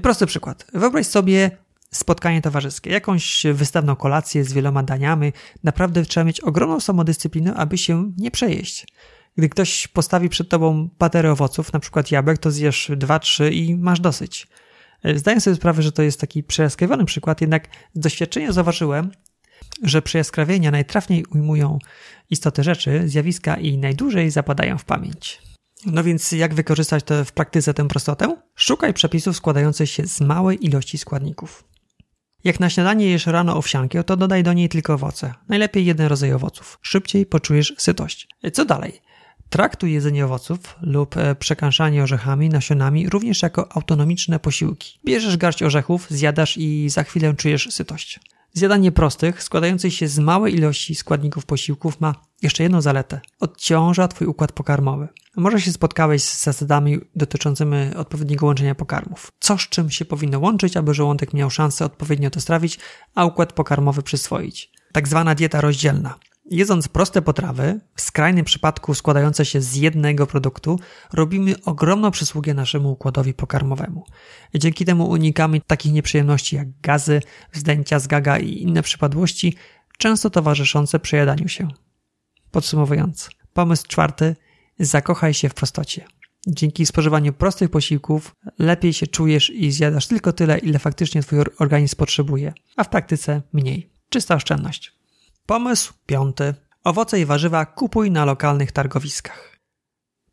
Prosty 0.01 0.25
przykład. 0.25 0.67
Wyobraź 0.73 1.07
sobie 1.07 1.51
spotkanie 1.91 2.41
towarzyskie, 2.41 2.89
jakąś 2.89 3.43
wystawną 3.53 3.95
kolację 3.95 4.43
z 4.43 4.53
wieloma 4.53 4.83
daniami. 4.83 5.33
Naprawdę 5.63 6.05
trzeba 6.05 6.23
mieć 6.23 6.41
ogromną 6.41 6.79
samodyscyplinę, 6.79 7.53
aby 7.53 7.77
się 7.77 8.11
nie 8.17 8.31
przejeść. 8.31 8.87
Gdy 9.37 9.49
ktoś 9.49 9.87
postawi 9.87 10.29
przed 10.29 10.49
tobą 10.49 10.89
paterę 10.97 11.31
owoców, 11.31 11.73
na 11.73 11.79
przykład 11.79 12.11
jabłek, 12.11 12.37
to 12.37 12.51
zjesz 12.51 12.91
dwa, 12.97 13.19
trzy 13.19 13.51
i 13.53 13.75
masz 13.75 13.99
dosyć. 13.99 14.47
Zdaję 15.15 15.41
sobie 15.41 15.55
sprawę, 15.55 15.81
że 15.81 15.91
to 15.91 16.01
jest 16.01 16.19
taki 16.19 16.43
przejaskrawiony 16.43 17.05
przykład, 17.05 17.41
jednak 17.41 17.67
z 17.93 17.99
doświadczenia 17.99 18.51
zauważyłem, 18.51 19.11
że 19.83 20.01
przejaskrawienia 20.01 20.71
najtrafniej 20.71 21.25
ujmują 21.25 21.79
istotę 22.29 22.63
rzeczy, 22.63 23.03
zjawiska 23.05 23.55
i 23.55 23.77
najdłużej 23.77 24.31
zapadają 24.31 24.77
w 24.77 24.85
pamięć. 24.85 25.41
No 25.85 26.03
więc 26.03 26.31
jak 26.31 26.53
wykorzystać 26.53 27.03
to 27.03 27.25
w 27.25 27.31
praktyce 27.31 27.73
tę 27.73 27.87
prostotę? 27.87 28.35
Szukaj 28.55 28.93
przepisów 28.93 29.37
składających 29.37 29.89
się 29.89 30.07
z 30.07 30.21
małej 30.21 30.65
ilości 30.65 30.97
składników. 30.97 31.63
Jak 32.43 32.59
na 32.59 32.69
śniadanie 32.69 33.09
jesz 33.09 33.25
rano 33.25 33.57
owsiankę, 33.57 34.03
to 34.03 34.17
dodaj 34.17 34.43
do 34.43 34.53
niej 34.53 34.69
tylko 34.69 34.93
owoce. 34.93 35.33
Najlepiej 35.49 35.85
jeden 35.85 36.07
rodzaj 36.07 36.33
owoców. 36.33 36.79
Szybciej 36.81 37.25
poczujesz 37.25 37.73
sytość. 37.77 38.27
E, 38.43 38.51
co 38.51 38.65
dalej? 38.65 39.01
Traktuj 39.49 39.93
jedzenie 39.93 40.25
owoców 40.25 40.75
lub 40.81 41.17
e, 41.17 41.35
przekąszanie 41.35 42.03
orzechami, 42.03 42.49
nasionami 42.49 43.09
również 43.09 43.41
jako 43.41 43.75
autonomiczne 43.75 44.39
posiłki. 44.39 44.99
Bierzesz 45.05 45.37
garść 45.37 45.63
orzechów, 45.63 46.07
zjadasz 46.09 46.57
i 46.57 46.89
za 46.89 47.03
chwilę 47.03 47.33
czujesz 47.33 47.67
sytość. 47.71 48.19
Zjadanie 48.53 48.91
prostych, 48.91 49.43
składających 49.43 49.93
się 49.93 50.07
z 50.07 50.19
małej 50.19 50.55
ilości 50.55 50.95
składników 50.95 51.45
posiłków 51.45 52.01
ma 52.01 52.15
jeszcze 52.41 52.63
jedną 52.63 52.81
zaletę. 52.81 53.21
Odciąża 53.39 54.07
Twój 54.07 54.27
układ 54.27 54.51
pokarmowy. 54.51 55.07
Może 55.37 55.61
się 55.61 55.71
spotkałeś 55.71 56.23
z 56.23 56.43
zasadami 56.43 56.99
dotyczącymi 57.15 57.95
odpowiedniego 57.95 58.45
łączenia 58.45 58.75
pokarmów. 58.75 59.31
Co 59.39 59.57
z 59.57 59.69
czym 59.69 59.89
się 59.89 60.05
powinno 60.05 60.39
łączyć, 60.39 60.77
aby 60.77 60.93
żołądek 60.93 61.33
miał 61.33 61.49
szansę 61.49 61.85
odpowiednio 61.85 62.29
to 62.29 62.41
strawić, 62.41 62.79
a 63.15 63.25
układ 63.25 63.53
pokarmowy 63.53 64.01
przyswoić. 64.03 64.71
Tak 64.91 65.07
zwana 65.07 65.35
dieta 65.35 65.61
rozdzielna. 65.61 66.15
Jedząc 66.49 66.87
proste 66.87 67.21
potrawy, 67.21 67.79
w 67.95 68.01
skrajnym 68.01 68.45
przypadku 68.45 68.93
składające 68.93 69.45
się 69.45 69.61
z 69.61 69.75
jednego 69.75 70.27
produktu, 70.27 70.79
robimy 71.13 71.55
ogromną 71.63 72.11
przysługę 72.11 72.53
naszemu 72.53 72.91
układowi 72.91 73.33
pokarmowemu. 73.33 74.05
Dzięki 74.55 74.85
temu 74.85 75.09
unikamy 75.09 75.61
takich 75.67 75.93
nieprzyjemności 75.93 76.55
jak 76.55 76.79
gazy, 76.79 77.21
wzdęcia 77.53 77.99
z 77.99 78.07
gaga 78.07 78.37
i 78.37 78.61
inne 78.61 78.83
przypadłości, 78.83 79.55
często 79.97 80.29
towarzyszące 80.29 80.99
przejadaniu 80.99 81.47
się. 81.47 81.67
Podsumowując, 82.51 83.29
pomysł 83.53 83.87
czwarty: 83.87 84.35
zakochaj 84.79 85.33
się 85.33 85.49
w 85.49 85.53
prostocie. 85.53 86.05
Dzięki 86.47 86.85
spożywaniu 86.85 87.33
prostych 87.33 87.69
posiłków 87.69 88.35
lepiej 88.59 88.93
się 88.93 89.07
czujesz 89.07 89.49
i 89.49 89.71
zjadasz 89.71 90.07
tylko 90.07 90.33
tyle, 90.33 90.57
ile 90.57 90.79
faktycznie 90.79 91.21
twój 91.21 91.39
organizm 91.59 91.95
potrzebuje, 91.95 92.53
a 92.75 92.83
w 92.83 92.89
praktyce 92.89 93.41
mniej. 93.53 93.89
Czysta 94.09 94.35
oszczędność. 94.35 94.96
Pomysł 95.47 95.93
piąty. 96.05 96.53
Owoce 96.83 97.19
i 97.19 97.25
warzywa 97.25 97.65
kupuj 97.65 98.11
na 98.11 98.25
lokalnych 98.25 98.71
targowiskach. 98.71 99.57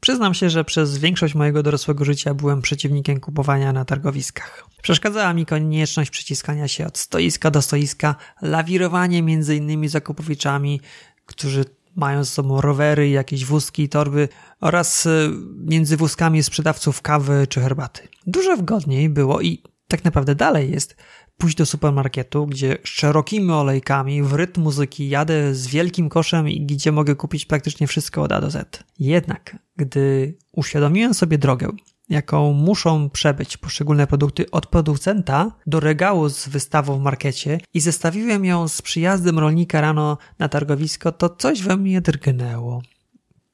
Przyznam 0.00 0.35
się, 0.35 0.50
że 0.50 0.64
przez 0.64 0.98
większość 0.98 1.35
mojego 1.35 1.62
dorosłego 1.62 2.05
życia 2.05 2.35
byłem 2.35 2.62
przeciwnikiem 2.62 3.20
kupowania 3.20 3.72
na 3.72 3.85
targowiskach. 3.85 4.64
Przeszkadzała 4.83 5.35
mi 5.35 5.46
konieczność 5.46 6.11
przyciskania 6.11 6.68
się 6.68 6.87
od 6.87 6.98
stoiska 6.98 7.50
do 7.50 7.62
stoiska, 7.62 8.16
lawirowanie 8.42 9.22
między 9.22 9.57
innymi 9.57 9.88
zakupowiczami, 9.88 10.81
którzy 11.27 11.64
mają 11.96 12.24
z 12.24 12.33
sobą 12.33 12.61
rowery, 12.61 13.09
jakieś 13.09 13.44
wózki 13.44 13.83
i 13.83 13.88
torby 13.88 14.29
oraz 14.61 15.07
y, 15.07 15.31
między 15.57 15.96
wózkami 15.96 16.42
sprzedawców 16.42 17.03
kawy 17.03 17.46
czy 17.46 17.61
herbaty. 17.61 18.09
Dużo 18.27 18.57
wygodniej 18.57 19.09
było 19.09 19.40
i 19.40 19.62
tak 19.97 20.05
naprawdę 20.05 20.35
dalej 20.35 20.71
jest 20.71 20.97
pójść 21.37 21.57
do 21.57 21.67
supermarketu, 21.67 22.47
gdzie 22.47 22.79
szerokimi 22.85 23.51
olejkami 23.51 24.23
w 24.23 24.33
rytm 24.33 24.63
muzyki 24.63 25.09
jadę 25.09 25.55
z 25.55 25.67
wielkim 25.67 26.09
koszem 26.09 26.49
i 26.49 26.67
gdzie 26.67 26.93
mogę 26.93 27.15
kupić 27.15 27.47
praktycznie 27.47 27.87
wszystko 27.87 28.23
od 28.23 28.33
A 28.33 28.41
do 28.41 28.51
Z. 28.51 28.85
Jednak, 28.99 29.59
gdy 29.77 30.35
uświadomiłem 30.53 31.15
sobie 31.15 31.39
drogę, 31.39 31.69
jaką 32.09 32.53
muszą 32.53 33.11
przebyć 33.11 33.57
poszczególne 33.57 34.07
produkty 34.07 34.51
od 34.51 34.67
producenta 34.67 35.51
do 35.67 35.81
regału 35.81 36.29
z 36.29 36.49
wystawą 36.49 36.99
w 36.99 37.03
markecie 37.03 37.61
i 37.75 37.81
zestawiłem 37.81 38.45
ją 38.45 38.69
z 38.69 38.83
przyjazdem 38.83 39.39
rolnika 39.39 39.81
rano 39.81 40.19
na 40.39 40.49
targowisko, 40.49 41.13
to 41.13 41.29
coś 41.29 41.63
we 41.63 41.77
mnie 41.77 42.01
drgnęło. 42.01 42.83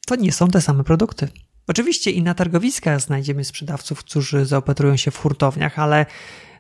To 0.07 0.17
nie 0.17 0.33
są 0.33 0.49
te 0.49 0.61
same 0.61 0.85
produkty. 0.85 1.29
Oczywiście 1.71 2.11
i 2.11 2.23
na 2.23 2.35
targowiskach 2.35 3.01
znajdziemy 3.01 3.45
sprzedawców, 3.45 3.99
którzy 3.99 4.47
zaopatrują 4.47 4.97
się 4.97 5.11
w 5.11 5.19
hurtowniach, 5.19 5.79
ale 5.79 6.07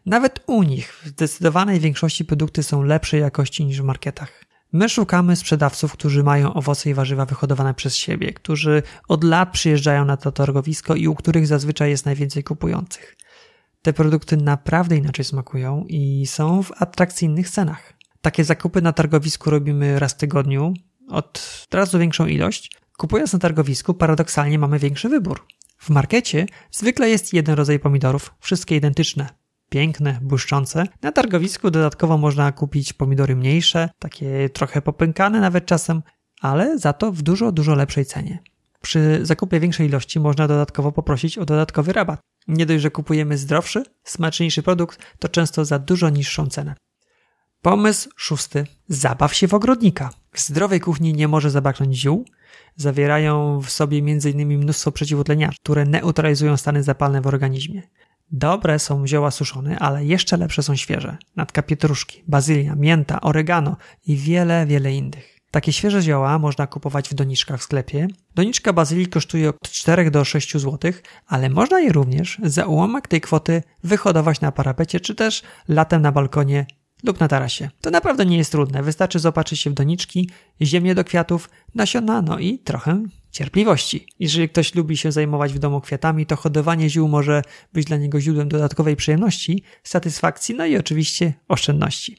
nawet 0.07 0.41
u 0.47 0.63
nich 0.63 0.93
w 1.03 1.07
zdecydowanej 1.07 1.81
większości 1.81 2.25
produkty 2.25 2.63
są 2.63 2.83
lepszej 2.83 3.21
jakości 3.21 3.65
niż 3.65 3.81
w 3.81 3.85
marketach. 3.85 4.45
My 4.73 4.89
szukamy 4.89 5.37
sprzedawców, 5.37 5.93
którzy 5.93 6.23
mają 6.23 6.55
owoce 6.55 6.91
i 6.91 6.95
warzywa 6.95 7.27
wyhodowane 7.27 7.75
przez 7.75 7.97
siebie, 7.97 8.33
którzy 8.33 8.83
od 9.09 9.25
lat 9.25 9.53
przyjeżdżają 9.53 10.05
na 10.05 10.17
to 10.17 10.33
targowisko 10.33 10.95
i 10.95 11.09
u 11.09 11.15
których 11.15 11.47
zazwyczaj 11.47 11.91
jest 11.91 12.07
najwięcej 12.07 12.45
kupujących. 12.45 13.17
Te 13.83 13.93
produkty 13.93 14.37
naprawdę 14.37 14.97
inaczej 14.97 15.25
smakują 15.25 15.85
i 15.89 16.27
są 16.27 16.63
w 16.63 16.83
atrakcyjnych 16.83 17.51
cenach. 17.51 17.93
Takie 18.21 18.45
zakupy 18.45 18.83
na 18.83 18.93
targowisku 18.93 19.51
robimy 19.51 19.99
raz 19.99 20.13
w 20.13 20.17
tygodniu, 20.17 20.75
od 21.09 21.67
razu 21.73 21.99
większą 21.99 22.27
ilość. 22.27 22.80
Kupując 23.01 23.33
na 23.33 23.39
targowisku, 23.39 23.95
paradoksalnie 23.95 24.59
mamy 24.59 24.79
większy 24.79 25.09
wybór. 25.09 25.47
W 25.79 25.91
markecie 25.91 26.47
zwykle 26.71 27.11
jest 27.11 27.33
jeden 27.33 27.55
rodzaj 27.55 27.79
pomidorów, 27.79 28.35
wszystkie 28.41 28.77
identyczne, 28.77 29.29
piękne, 29.71 30.19
błyszczące. 30.23 30.85
Na 31.03 31.13
targowisku 31.13 31.71
dodatkowo 31.71 32.19
można 32.19 32.53
kupić 32.53 32.93
pomidory 32.93 33.37
mniejsze, 33.37 33.89
takie 33.99 34.49
trochę 34.49 34.83
popękane 34.83 35.41
nawet 35.41 35.67
czasem, 35.67 36.03
ale 36.41 36.79
za 36.79 36.93
to 36.93 37.13
w 37.13 37.23
dużo, 37.23 37.53
dużo 37.53 37.75
lepszej 37.75 38.05
cenie. 38.05 38.39
Przy 38.81 39.21
zakupie 39.23 39.61
większej 39.61 39.87
ilości 39.87 40.21
można 40.21 40.49
dodatkowo 40.49 40.93
poprosić 40.93 41.39
o 41.39 41.45
dodatkowy 41.45 41.93
rabat. 41.93 42.21
Nie 42.49 42.67
dość, 42.67 42.83
że 42.83 42.91
kupujemy 42.91 43.39
zdrowszy, 43.39 43.83
smaczniejszy 44.05 44.63
produkt, 44.63 44.99
to 45.19 45.29
często 45.29 45.65
za 45.65 45.79
dużo 45.79 46.11
niższą 46.11 46.47
cenę. 46.47 46.75
Pomysł 47.63 48.11
szósty. 48.17 48.67
Zabaw 48.89 49.35
się 49.35 49.49
w 49.49 49.55
ogrodnika. 49.55 50.11
W 50.33 50.41
zdrowej 50.41 50.81
kuchni 50.81 51.13
nie 51.13 51.29
może 51.29 51.51
zabraknąć 51.51 51.97
ziół. 51.97 52.25
Zawierają 52.77 53.61
w 53.61 53.71
sobie 53.71 53.99
m.in. 53.99 54.59
mnóstwo 54.59 54.93
przeciwutleniarzy, 54.93 55.59
które 55.63 55.85
neutralizują 55.85 56.57
stany 56.57 56.83
zapalne 56.83 57.21
w 57.21 57.27
organizmie. 57.27 57.83
Dobre 58.33 58.79
są 58.79 59.07
zioła 59.07 59.31
suszone, 59.31 59.79
ale 59.79 60.05
jeszcze 60.05 60.37
lepsze 60.37 60.63
są 60.63 60.77
świeże. 60.77 61.17
Natka 61.37 61.63
pietruszki, 61.63 62.23
bazylia, 62.29 62.75
mięta, 62.75 63.21
oregano 63.21 63.77
i 64.07 64.17
wiele, 64.17 64.67
wiele 64.67 64.95
innych. 64.95 65.41
Takie 65.51 65.73
świeże 65.73 66.03
zioła 66.03 66.39
można 66.39 66.67
kupować 66.67 67.09
w 67.09 67.15
doniczkach 67.15 67.61
w 67.61 67.63
sklepie. 67.63 68.09
Doniczka 68.35 68.73
bazylii 68.73 69.07
kosztuje 69.07 69.49
od 69.49 69.71
4 69.71 70.11
do 70.11 70.25
6 70.25 70.53
zł, 70.53 70.93
ale 71.27 71.51
można 71.51 71.81
je 71.81 71.93
również 71.93 72.39
za 72.43 72.67
ułamek 72.67 73.09
tej 73.09 73.21
kwoty 73.21 73.63
wyhodować 73.85 74.41
na 74.41 74.53
parapecie 74.53 75.01
czy 75.01 75.15
też 75.15 75.43
latem 75.69 76.03
na 76.03 76.13
balkonie 76.13 76.67
lub 77.05 77.21
na 77.21 77.29
tarasie. 77.29 77.71
To 77.81 77.91
naprawdę 77.91 78.27
nie 78.27 78.37
jest 78.37 78.53
trudne. 78.53 78.83
Wystarczy 78.83 79.19
zobaczyć 79.19 79.61
się 79.61 79.71
w 79.71 79.75
doniczki, 79.75 80.31
ziemię 80.63 80.95
do 80.95 81.05
kwiatów, 81.05 81.51
nasiona, 81.75 82.23
no 82.23 82.39
i 82.39 82.59
trochę 82.59 83.03
cierpliwości. 83.31 84.07
Jeżeli 84.19 84.49
ktoś 84.49 84.75
lubi 84.75 84.97
się 84.97 85.13
zajmować 85.13 85.53
w 85.53 85.59
domu 85.59 85.81
kwiatami, 85.81 86.27
to 86.27 86.37
hodowanie 86.37 86.91
ziół 86.91 87.09
może 87.09 87.43
być 87.73 87.87
dla 87.87 87.97
niego 87.97 88.21
źródłem 88.21 88.49
dodatkowej 88.49 88.97
przyjemności, 88.97 89.63
satysfakcji, 89.83 90.55
no 90.55 90.67
i 90.67 90.77
oczywiście 90.77 91.35
oszczędności. 91.49 92.17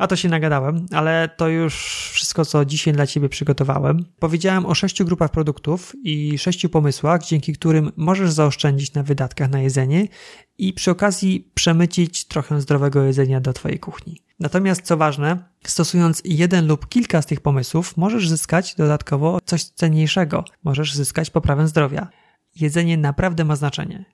A 0.00 0.06
to 0.06 0.16
się 0.16 0.28
nagadałem, 0.28 0.86
ale 0.92 1.28
to 1.36 1.48
już 1.48 1.74
wszystko, 2.12 2.44
co 2.44 2.64
dzisiaj 2.64 2.94
dla 2.94 3.06
Ciebie 3.06 3.28
przygotowałem. 3.28 4.04
Powiedziałem 4.18 4.66
o 4.66 4.74
sześciu 4.74 5.04
grupach 5.04 5.30
produktów 5.30 5.92
i 6.04 6.38
sześciu 6.38 6.68
pomysłach, 6.68 7.24
dzięki 7.24 7.52
którym 7.52 7.92
możesz 7.96 8.32
zaoszczędzić 8.32 8.94
na 8.94 9.02
wydatkach 9.02 9.50
na 9.50 9.60
jedzenie 9.60 10.08
i 10.58 10.72
przy 10.72 10.90
okazji 10.90 11.50
przemycić 11.54 12.24
trochę 12.24 12.60
zdrowego 12.60 13.02
jedzenia 13.02 13.40
do 13.40 13.52
Twojej 13.52 13.78
kuchni. 13.78 14.22
Natomiast 14.38 14.82
co 14.82 14.96
ważne, 14.96 15.38
stosując 15.66 16.22
jeden 16.24 16.66
lub 16.66 16.88
kilka 16.88 17.22
z 17.22 17.26
tych 17.26 17.40
pomysłów, 17.40 17.96
możesz 17.96 18.28
zyskać 18.28 18.74
dodatkowo 18.74 19.38
coś 19.44 19.64
cenniejszego. 19.64 20.44
Możesz 20.64 20.94
zyskać 20.94 21.30
poprawę 21.30 21.68
zdrowia. 21.68 22.08
Jedzenie 22.56 22.96
naprawdę 22.96 23.44
ma 23.44 23.56
znaczenie. 23.56 24.04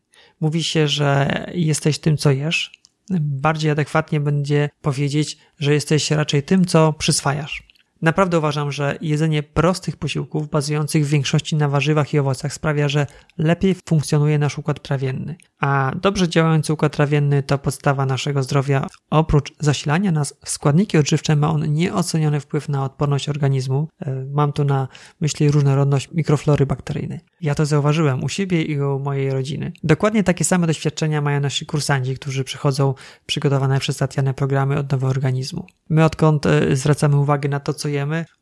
Mówi 0.40 0.64
się, 0.64 0.88
że 0.88 1.46
jesteś 1.54 1.98
tym, 1.98 2.16
co 2.16 2.30
jesz. 2.30 2.85
Bardziej 3.20 3.70
adekwatnie 3.70 4.20
będzie 4.20 4.68
powiedzieć, 4.82 5.38
że 5.58 5.74
jesteś 5.74 6.10
raczej 6.10 6.42
tym, 6.42 6.64
co 6.64 6.92
przyswajasz. 6.92 7.65
Naprawdę 8.02 8.38
uważam, 8.38 8.72
że 8.72 8.98
jedzenie 9.00 9.42
prostych 9.42 9.96
posiłków 9.96 10.50
bazujących 10.50 11.06
w 11.06 11.08
większości 11.08 11.56
na 11.56 11.68
warzywach 11.68 12.14
i 12.14 12.18
owocach 12.18 12.52
sprawia, 12.52 12.88
że 12.88 13.06
lepiej 13.38 13.76
funkcjonuje 13.88 14.38
nasz 14.38 14.58
układ 14.58 14.82
trawienny. 14.82 15.36
A 15.60 15.92
dobrze 16.02 16.28
działający 16.28 16.72
układ 16.72 16.92
trawienny 16.92 17.42
to 17.42 17.58
podstawa 17.58 18.06
naszego 18.06 18.42
zdrowia. 18.42 18.86
Oprócz 19.10 19.52
zasilania 19.60 20.12
nas 20.12 20.34
w 20.44 20.50
składniki 20.50 20.98
odżywcze 20.98 21.36
ma 21.36 21.50
on 21.50 21.72
nieoceniony 21.72 22.40
wpływ 22.40 22.68
na 22.68 22.84
odporność 22.84 23.28
organizmu. 23.28 23.88
E, 24.00 24.26
mam 24.32 24.52
tu 24.52 24.64
na 24.64 24.88
myśli 25.20 25.50
różnorodność 25.50 26.12
mikroflory 26.12 26.66
bakteryjnej. 26.66 27.20
Ja 27.40 27.54
to 27.54 27.66
zauważyłem 27.66 28.24
u 28.24 28.28
siebie 28.28 28.62
i 28.62 28.80
u 28.80 28.98
mojej 28.98 29.30
rodziny. 29.30 29.72
Dokładnie 29.84 30.24
takie 30.24 30.44
same 30.44 30.66
doświadczenia 30.66 31.20
mają 31.20 31.40
nasi 31.40 31.66
kursanci, 31.66 32.14
którzy 32.14 32.44
przychodzą 32.44 32.94
przygotowane 33.26 33.80
przez 33.80 33.96
Tatianę 33.96 34.34
programy 34.34 34.78
odnowy 34.78 35.06
organizmu. 35.06 35.66
My 35.88 36.04
odkąd 36.04 36.46
e, 36.46 36.76
zwracamy 36.76 37.16
uwagę 37.16 37.48
na 37.48 37.60
to, 37.60 37.74
co 37.74 37.85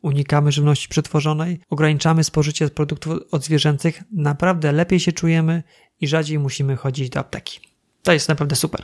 unikamy 0.01 0.51
żywności 0.51 0.87
przetworzonej, 0.87 1.59
ograniczamy 1.69 2.23
spożycie 2.23 2.69
produktów 2.69 3.19
odzwierzęcych, 3.31 4.03
naprawdę 4.11 4.71
lepiej 4.71 4.99
się 4.99 5.11
czujemy 5.11 5.63
i 6.01 6.07
rzadziej 6.07 6.39
musimy 6.39 6.75
chodzić 6.75 7.09
do 7.09 7.19
apteki. 7.19 7.59
To 8.03 8.13
jest 8.13 8.29
naprawdę 8.29 8.55
super. 8.55 8.83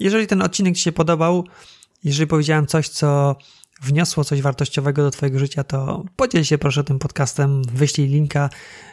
Jeżeli 0.00 0.26
ten 0.26 0.42
odcinek 0.42 0.76
Ci 0.76 0.82
się 0.82 0.92
podobał, 0.92 1.44
jeżeli 2.04 2.26
powiedziałem 2.26 2.66
coś, 2.66 2.88
co 2.88 3.36
wniosło 3.82 4.24
coś 4.24 4.42
wartościowego 4.42 5.02
do 5.02 5.10
Twojego 5.10 5.38
życia, 5.38 5.64
to 5.64 6.04
podziel 6.16 6.44
się 6.44 6.58
proszę 6.58 6.84
tym 6.84 6.98
podcastem, 6.98 7.62
wyślij 7.62 8.08
linka 8.08 8.50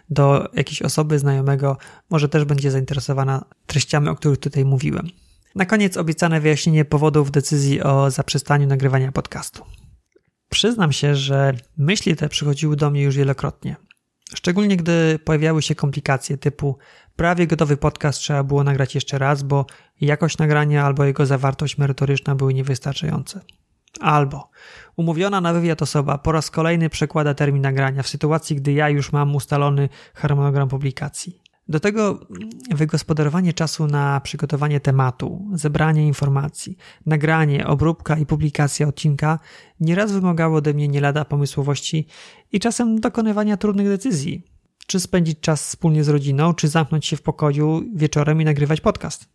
do 0.10 0.50
jakiejś 0.54 0.82
osoby 0.82 1.20
znajomego, 1.20 1.78
może 2.10 2.30
też 2.30 2.46
będzie 2.46 2.72
zainteresowana 2.72 3.46
treściami, 3.68 4.10
o 4.10 4.16
których 4.16 4.38
tutaj 4.40 4.66
mówiłem. 4.66 5.08
Na 5.56 5.66
koniec 5.66 5.98
obiecane 5.98 6.42
wyjaśnienie 6.42 6.86
powodów 6.86 7.32
decyzji 7.32 7.82
o 7.82 8.12
zaprzestaniu 8.12 8.68
nagrywania 8.68 9.12
podcastu. 9.12 9.64
Przyznam 10.54 10.92
się, 10.92 11.16
że 11.16 11.54
myśli 11.78 12.16
te 12.16 12.30
przychodziły 12.30 12.76
do 12.76 12.90
mnie 12.90 13.04
już 13.04 13.16
wielokrotnie. 13.16 13.76
Szczególnie 14.36 14.78
gdy 14.78 15.20
pojawiały 15.20 15.62
się 15.62 15.76
komplikacje 15.76 16.38
typu 16.38 16.78
prawie 17.16 17.48
gotowy 17.48 17.78
podcast 17.78 18.20
trzeba 18.20 18.44
było 18.44 18.64
nagrać 18.64 18.96
jeszcze 18.96 19.18
raz, 19.18 19.44
bo 19.44 19.66
jakość 20.02 20.38
nagrania 20.38 20.86
albo 20.86 21.06
jego 21.06 21.26
zawartość 21.26 21.78
merytoryczna 21.78 22.36
były 22.36 22.54
niewystarczające. 22.54 23.42
Albo 24.00 24.50
umówiona 24.96 25.42
na 25.42 25.54
wywiad 25.54 25.82
osoba 25.82 26.18
po 26.18 26.32
raz 26.32 26.52
kolejny 26.52 26.90
przekłada 26.90 27.34
termin 27.34 27.62
nagrania 27.62 28.04
w 28.04 28.08
sytuacji, 28.08 28.56
gdy 28.56 28.72
ja 28.74 28.90
już 28.90 29.12
mam 29.12 29.36
ustalony 29.36 29.90
harmonogram 30.14 30.70
publikacji. 30.70 31.41
Do 31.68 31.80
tego 31.80 32.20
wygospodarowanie 32.76 33.54
czasu 33.54 33.88
na 33.88 34.22
przygotowanie 34.22 34.80
tematu, 34.80 35.48
zebranie 35.54 36.08
informacji, 36.08 36.78
nagranie, 37.06 37.68
obróbka 37.68 38.18
i 38.18 38.26
publikacja 38.26 38.88
odcinka 38.88 39.40
nieraz 39.80 40.12
wymagało 40.12 40.58
ode 40.58 40.74
mnie 40.74 40.88
nie 40.88 41.02
lada 41.02 41.26
pomysłowości 41.26 42.08
i 42.52 42.60
czasem 42.60 43.00
dokonywania 43.00 43.58
trudnych 43.58 43.88
decyzji. 43.88 44.44
Czy 44.88 45.00
spędzić 45.00 45.40
czas 45.40 45.68
wspólnie 45.68 46.04
z 46.04 46.10
rodziną, 46.10 46.54
czy 46.54 46.68
zamknąć 46.68 47.06
się 47.06 47.18
w 47.18 47.22
pokoju 47.22 47.84
wieczorem 47.96 48.42
i 48.42 48.46
nagrywać 48.46 48.82
podcast. 48.82 49.30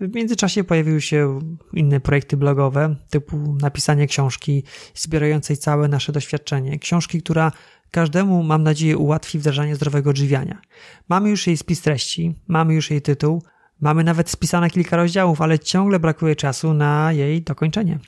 W 0.00 0.14
międzyczasie 0.14 0.64
pojawiły 0.64 1.00
się 1.00 1.38
inne 1.72 2.00
projekty 2.00 2.36
blogowe, 2.36 2.96
typu 3.10 3.56
napisanie 3.60 4.06
książki 4.06 4.64
zbierającej 4.94 5.56
całe 5.56 5.88
nasze 5.88 6.12
doświadczenie. 6.12 6.78
Książki, 6.78 7.22
która 7.22 7.52
każdemu, 7.90 8.42
mam 8.42 8.62
nadzieję, 8.62 8.98
ułatwi 8.98 9.38
wdrażanie 9.38 9.76
zdrowego 9.76 10.10
odżywiania. 10.10 10.60
Mamy 11.08 11.30
już 11.30 11.46
jej 11.46 11.56
spis 11.56 11.82
treści, 11.82 12.34
mamy 12.48 12.74
już 12.74 12.90
jej 12.90 13.02
tytuł, 13.02 13.42
mamy 13.80 14.04
nawet 14.04 14.30
spisane 14.30 14.70
kilka 14.70 14.96
rozdziałów, 14.96 15.40
ale 15.40 15.58
ciągle 15.58 16.00
brakuje 16.00 16.36
czasu 16.36 16.74
na 16.74 17.12
jej 17.12 17.42
dokończenie. 17.42 17.98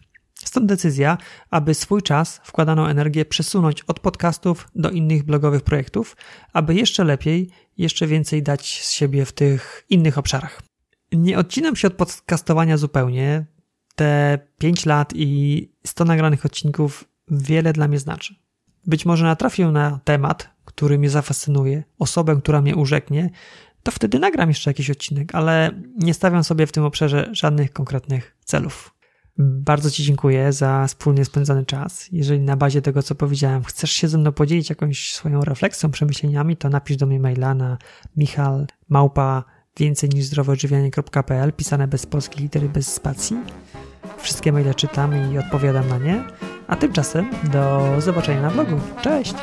Stąd 0.44 0.66
decyzja, 0.66 1.18
aby 1.50 1.74
swój 1.74 2.02
czas, 2.02 2.40
wkładaną 2.44 2.86
energię 2.86 3.24
przesunąć 3.24 3.82
od 3.82 4.00
podcastów 4.00 4.68
do 4.74 4.90
innych 4.90 5.22
blogowych 5.22 5.62
projektów, 5.62 6.16
aby 6.52 6.74
jeszcze 6.74 7.04
lepiej, 7.04 7.50
jeszcze 7.78 8.06
więcej 8.06 8.42
dać 8.42 8.82
z 8.84 8.90
siebie 8.90 9.24
w 9.24 9.32
tych 9.32 9.84
innych 9.90 10.18
obszarach. 10.18 10.62
Nie 11.12 11.38
odcinam 11.38 11.76
się 11.76 11.88
od 11.88 11.94
podcastowania 11.94 12.76
zupełnie. 12.76 13.44
Te 13.94 14.38
5 14.58 14.86
lat 14.86 15.12
i 15.14 15.68
100 15.86 16.04
nagranych 16.04 16.46
odcinków 16.46 17.04
wiele 17.28 17.72
dla 17.72 17.88
mnie 17.88 17.98
znaczy. 17.98 18.34
Być 18.86 19.06
może 19.06 19.24
natrafię 19.24 19.66
na 19.66 20.00
temat, 20.04 20.50
który 20.64 20.98
mnie 20.98 21.10
zafascynuje, 21.10 21.84
osobę, 21.98 22.36
która 22.36 22.60
mnie 22.60 22.76
urzeknie, 22.76 23.30
to 23.82 23.90
wtedy 23.90 24.18
nagram 24.18 24.48
jeszcze 24.48 24.70
jakiś 24.70 24.90
odcinek, 24.90 25.34
ale 25.34 25.70
nie 25.98 26.14
stawiam 26.14 26.44
sobie 26.44 26.66
w 26.66 26.72
tym 26.72 26.84
obszarze 26.84 27.28
żadnych 27.32 27.72
konkretnych 27.72 28.36
celów. 28.44 28.94
Bardzo 29.38 29.90
Ci 29.90 30.04
dziękuję 30.04 30.52
za 30.52 30.86
wspólnie 30.86 31.24
spędzony 31.24 31.66
czas. 31.66 32.08
Jeżeli 32.12 32.40
na 32.40 32.56
bazie 32.56 32.82
tego, 32.82 33.02
co 33.02 33.14
powiedziałem, 33.14 33.64
chcesz 33.64 33.90
się 33.90 34.08
ze 34.08 34.18
mną 34.18 34.32
podzielić 34.32 34.70
jakąś 34.70 35.14
swoją 35.14 35.44
refleksją, 35.44 35.90
przemyśleniami, 35.90 36.56
to 36.56 36.68
napisz 36.68 36.96
do 36.96 37.06
mnie 37.06 37.20
maila 37.20 37.54
na 37.54 37.78
michal 38.16 38.66
małpa 38.88 39.44
więcej 39.76 40.10
niż 40.10 40.24
zdrowoodżywianie.pl 40.24 41.52
pisane 41.52 41.88
bez 41.88 42.06
polskiej 42.06 42.42
litery, 42.42 42.68
bez 42.68 42.94
spacji. 42.94 43.36
Wszystkie 44.18 44.52
maile 44.52 44.74
czytam 44.74 45.32
i 45.32 45.38
odpowiadam 45.38 45.88
na 45.88 45.98
nie. 45.98 46.24
A 46.68 46.76
tymczasem 46.76 47.30
do 47.52 47.94
zobaczenia 47.98 48.42
na 48.42 48.50
blogu. 48.50 48.80
Cześć! 49.02 49.34